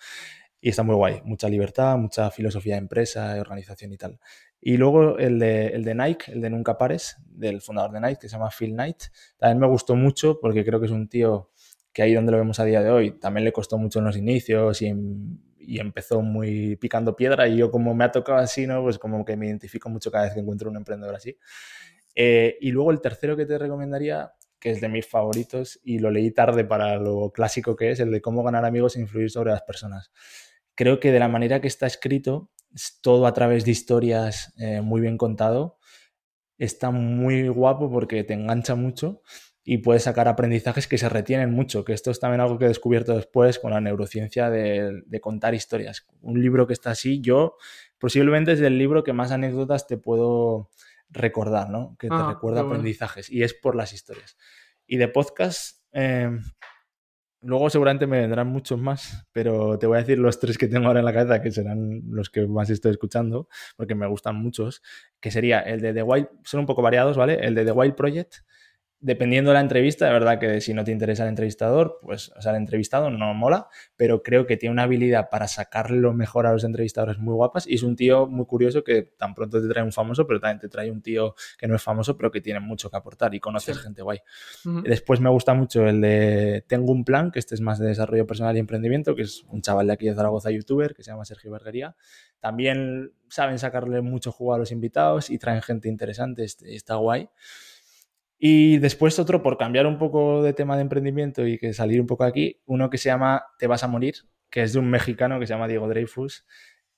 [0.65, 1.21] Y está muy guay.
[1.25, 4.19] Mucha libertad, mucha filosofía de empresa, de organización y tal.
[4.63, 8.21] Y luego el de, el de Nike, el de Nunca Pares, del fundador de Nike,
[8.23, 8.97] que se llama Phil Knight,
[9.37, 11.51] también me gustó mucho porque creo que es un tío
[11.93, 14.17] que ahí donde lo vemos a día de hoy también le costó mucho en los
[14.17, 14.91] inicios y,
[15.59, 18.83] y empezó muy picando piedra y yo como me ha tocado así, ¿no?
[18.83, 21.37] Pues como que me identifico mucho cada vez que encuentro un emprendedor así.
[22.15, 26.11] Eh, y luego el tercero que te recomendaría, que es de mis favoritos y lo
[26.11, 29.51] leí tarde para lo clásico que es, el de cómo ganar amigos e influir sobre
[29.51, 30.11] las personas
[30.75, 34.81] creo que de la manera que está escrito, es todo a través de historias eh,
[34.81, 35.79] muy bien contado,
[36.59, 39.23] está muy guapo porque te engancha mucho
[39.65, 42.69] y puedes sacar aprendizajes que se retienen mucho, que esto es también algo que he
[42.69, 46.07] descubierto después con la neurociencia de, contar historias.
[46.21, 47.57] Un libro que está así, yo
[47.99, 50.69] posiblemente es el libro que más anécdotas te puedo
[51.09, 51.97] recordar, ¿no?
[51.99, 54.37] Que te ah, recuerda aprendizajes y es por las historias.
[54.87, 56.31] Y de podcast, eh,
[57.45, 60.87] Luego seguramente me vendrán muchos más, pero te voy a decir los tres que tengo
[60.87, 64.83] ahora en la cabeza, que serán los que más estoy escuchando, porque me gustan muchos,
[65.21, 67.35] que sería el de The Wild, son un poco variados, ¿vale?
[67.47, 68.37] El de The Wild Project,
[69.05, 72.41] dependiendo de la entrevista, de verdad que si no te interesa el entrevistador, pues, o
[72.41, 76.47] sea, el entrevistado no mola, pero creo que tiene una habilidad para sacar lo mejor
[76.47, 79.69] a los entrevistadores muy guapas y es un tío muy curioso que tan pronto te
[79.69, 82.41] trae un famoso, pero también te trae un tío que no es famoso, pero que
[82.41, 84.21] tiene mucho que aportar y conoces gente guay.
[84.85, 88.27] Después me gusta mucho el de Tengo un plan, que este es más de desarrollo
[88.27, 91.27] personal y emprendimiento, que es un chaval de aquí de Zaragoza, youtuber, que se llama
[91.27, 91.95] Sergio Berguería.
[92.41, 97.29] También saben sacarle mucho juego a los invitados y traen gente interesante, este, está guay.
[98.39, 102.07] Y después otro, por cambiar un poco de tema de emprendimiento y que salir un
[102.07, 104.17] poco aquí, uno que se llama Te vas a morir,
[104.51, 106.45] que es de un mexicano que se llama Diego Dreyfus,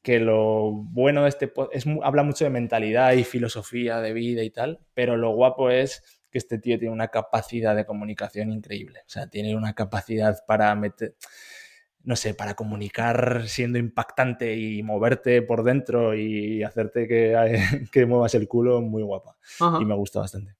[0.03, 4.51] que lo bueno de este es habla mucho de mentalidad y filosofía de vida y
[4.51, 9.01] tal, pero lo guapo es que este tío tiene una capacidad de comunicación increíble.
[9.01, 11.16] O sea, tiene una capacidad para meter,
[12.05, 17.34] no sé, para comunicar siendo impactante y moverte por dentro y hacerte que,
[17.93, 19.37] que muevas el culo muy guapa.
[19.80, 20.55] Y me gusta bastante.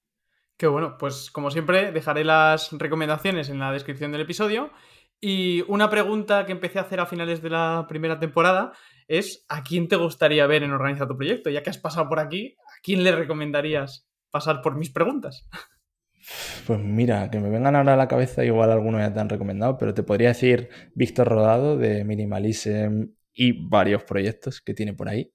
[0.57, 4.71] Qué bueno, pues como siempre dejaré las recomendaciones en la descripción del episodio.
[5.21, 8.73] Y una pregunta que empecé a hacer a finales de la primera temporada
[9.09, 11.51] es ¿a quién te gustaría ver en Organiza tu Proyecto?
[11.51, 15.49] Ya que has pasado por aquí, ¿a quién le recomendarías pasar por mis preguntas?
[16.67, 19.79] Pues mira, que me vengan ahora a la cabeza, igual alguno ya te han recomendado,
[19.79, 25.33] pero te podría decir Víctor Rodado de Minimalism y varios proyectos que tiene por ahí.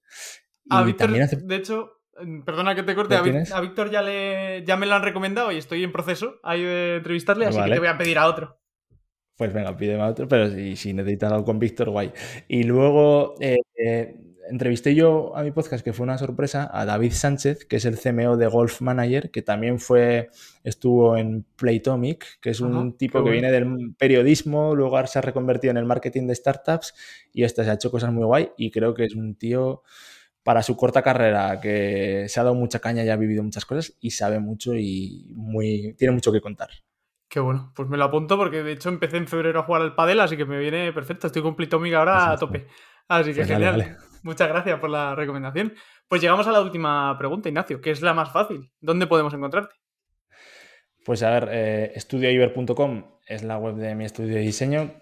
[0.68, 2.01] a Víctor, de hecho,
[2.44, 5.84] perdona que te corte, a, Víctor ya, le, ya me lo han recomendado y estoy
[5.84, 8.58] en proceso ahí de entrevistarle, así que te voy a pedir a otro.
[9.36, 12.12] Pues venga, pídeme a otro, pero si, si necesitas algo con Víctor, guay.
[12.48, 14.16] Y luego eh, eh,
[14.48, 17.98] entrevisté yo a mi podcast, que fue una sorpresa, a David Sánchez, que es el
[17.98, 20.30] CMO de Golf Manager, que también fue,
[20.64, 25.70] estuvo en Playtomic, que es un tipo que viene del periodismo, luego se ha reconvertido
[25.70, 26.94] en el marketing de startups
[27.32, 29.82] y este se ha hecho cosas muy guay y creo que es un tío
[30.42, 33.96] para su corta carrera, que se ha dado mucha caña y ha vivido muchas cosas
[34.00, 36.70] y sabe mucho y muy, tiene mucho que contar.
[37.28, 39.94] Qué bueno, pues me lo apunto porque de hecho empecé en febrero a jugar al
[39.94, 42.66] padel, así que me viene perfecto, estoy con Plitomic ahora a tope.
[43.08, 43.96] Así que pues genial.
[44.22, 45.74] Muchas gracias por la recomendación.
[46.08, 48.70] Pues llegamos a la última pregunta, Ignacio, que es la más fácil.
[48.80, 49.74] ¿Dónde podemos encontrarte?
[51.04, 55.01] Pues a ver, eh, estudioiber.com es la web de mi estudio de diseño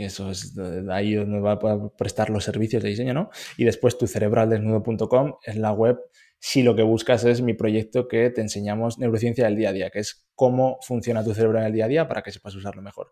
[0.00, 0.56] que eso es
[0.88, 3.30] ahí donde va a prestar los servicios de diseño, ¿no?
[3.58, 5.98] Y después tu cerebraldesnudo.com es la web
[6.38, 9.90] si lo que buscas es mi proyecto que te enseñamos neurociencia del día a día,
[9.90, 12.80] que es cómo funciona tu cerebro en el día a día para que sepas usarlo
[12.80, 13.10] mejor.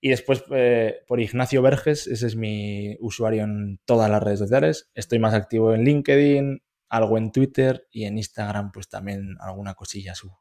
[0.00, 4.90] Y después, eh, por Ignacio Verges, ese es mi usuario en todas las redes sociales.
[4.94, 10.14] Estoy más activo en LinkedIn, algo en Twitter y en Instagram, pues también alguna cosilla
[10.14, 10.40] subo.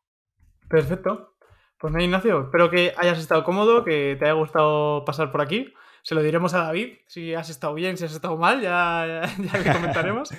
[0.69, 1.37] Perfecto.
[1.81, 5.73] Pues nada, Ignacio, espero que hayas estado cómodo, que te haya gustado pasar por aquí.
[6.03, 9.23] Se lo diremos a David, si has estado bien, si has estado mal, ya,
[9.65, 10.29] ya, comentaremos.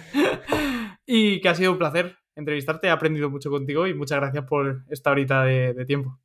[1.05, 4.85] y que ha sido un placer entrevistarte, he aprendido mucho contigo y muchas gracias por
[4.89, 6.17] esta horita de, tiempo.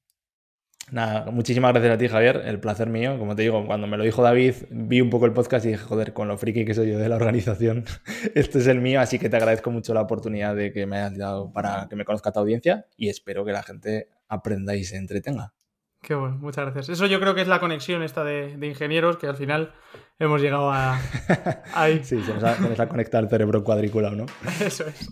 [0.92, 2.44] Nada, muchísimas gracias a ti, Javier.
[2.46, 3.18] El placer mío.
[3.18, 5.84] Como te digo, cuando me lo dijo David, vi un poco el podcast y dije,
[5.84, 7.86] joder, con lo friki que soy yo de la organización,
[8.36, 9.02] este es el mío.
[9.02, 12.06] Así que te agradezco mucho la oportunidad de que me hayas dado para que me
[12.06, 15.54] conozca tu audiencia y espero que la gente aprenda y se entretenga.
[16.02, 16.90] Qué bueno, muchas gracias.
[16.90, 19.74] Eso yo creo que es la conexión esta de, ingenieros que al final
[20.20, 21.00] hemos llegado a
[21.74, 22.04] ahí.
[22.04, 24.26] sí, se nos ha, conectado el cerebro cuadriculado, ¿no?
[24.62, 25.10] Eso es.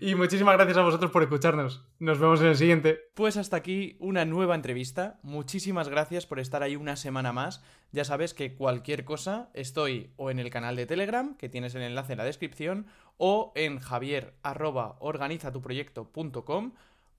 [0.00, 1.86] Y muchísimas gracias a vosotros por escucharnos.
[1.98, 2.98] Nos vemos en el siguiente.
[3.14, 5.18] Pues hasta aquí una nueva entrevista.
[5.22, 7.62] Muchísimas gracias por estar ahí una semana más.
[7.92, 11.82] Ya sabes que cualquier cosa estoy o en el canal de Telegram, que tienes el
[11.82, 12.86] enlace en la descripción,
[13.16, 16.72] o en javier.organizatuproyecto.com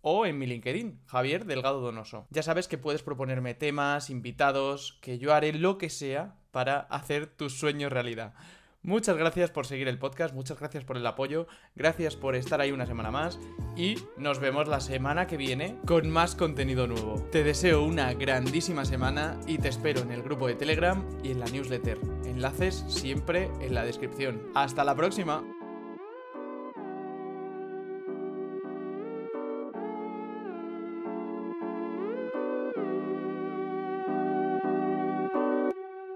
[0.07, 2.27] o en mi LinkedIn, Javier Delgado Donoso.
[2.29, 7.25] Ya sabes que puedes proponerme temas, invitados, que yo haré lo que sea para hacer
[7.25, 8.35] tus sueños realidad.
[8.83, 12.71] Muchas gracias por seguir el podcast, muchas gracias por el apoyo, gracias por estar ahí
[12.71, 13.39] una semana más
[13.75, 17.15] y nos vemos la semana que viene con más contenido nuevo.
[17.31, 21.39] Te deseo una grandísima semana y te espero en el grupo de Telegram y en
[21.39, 21.97] la newsletter.
[22.25, 24.39] Enlaces siempre en la descripción.
[24.53, 25.43] Hasta la próxima.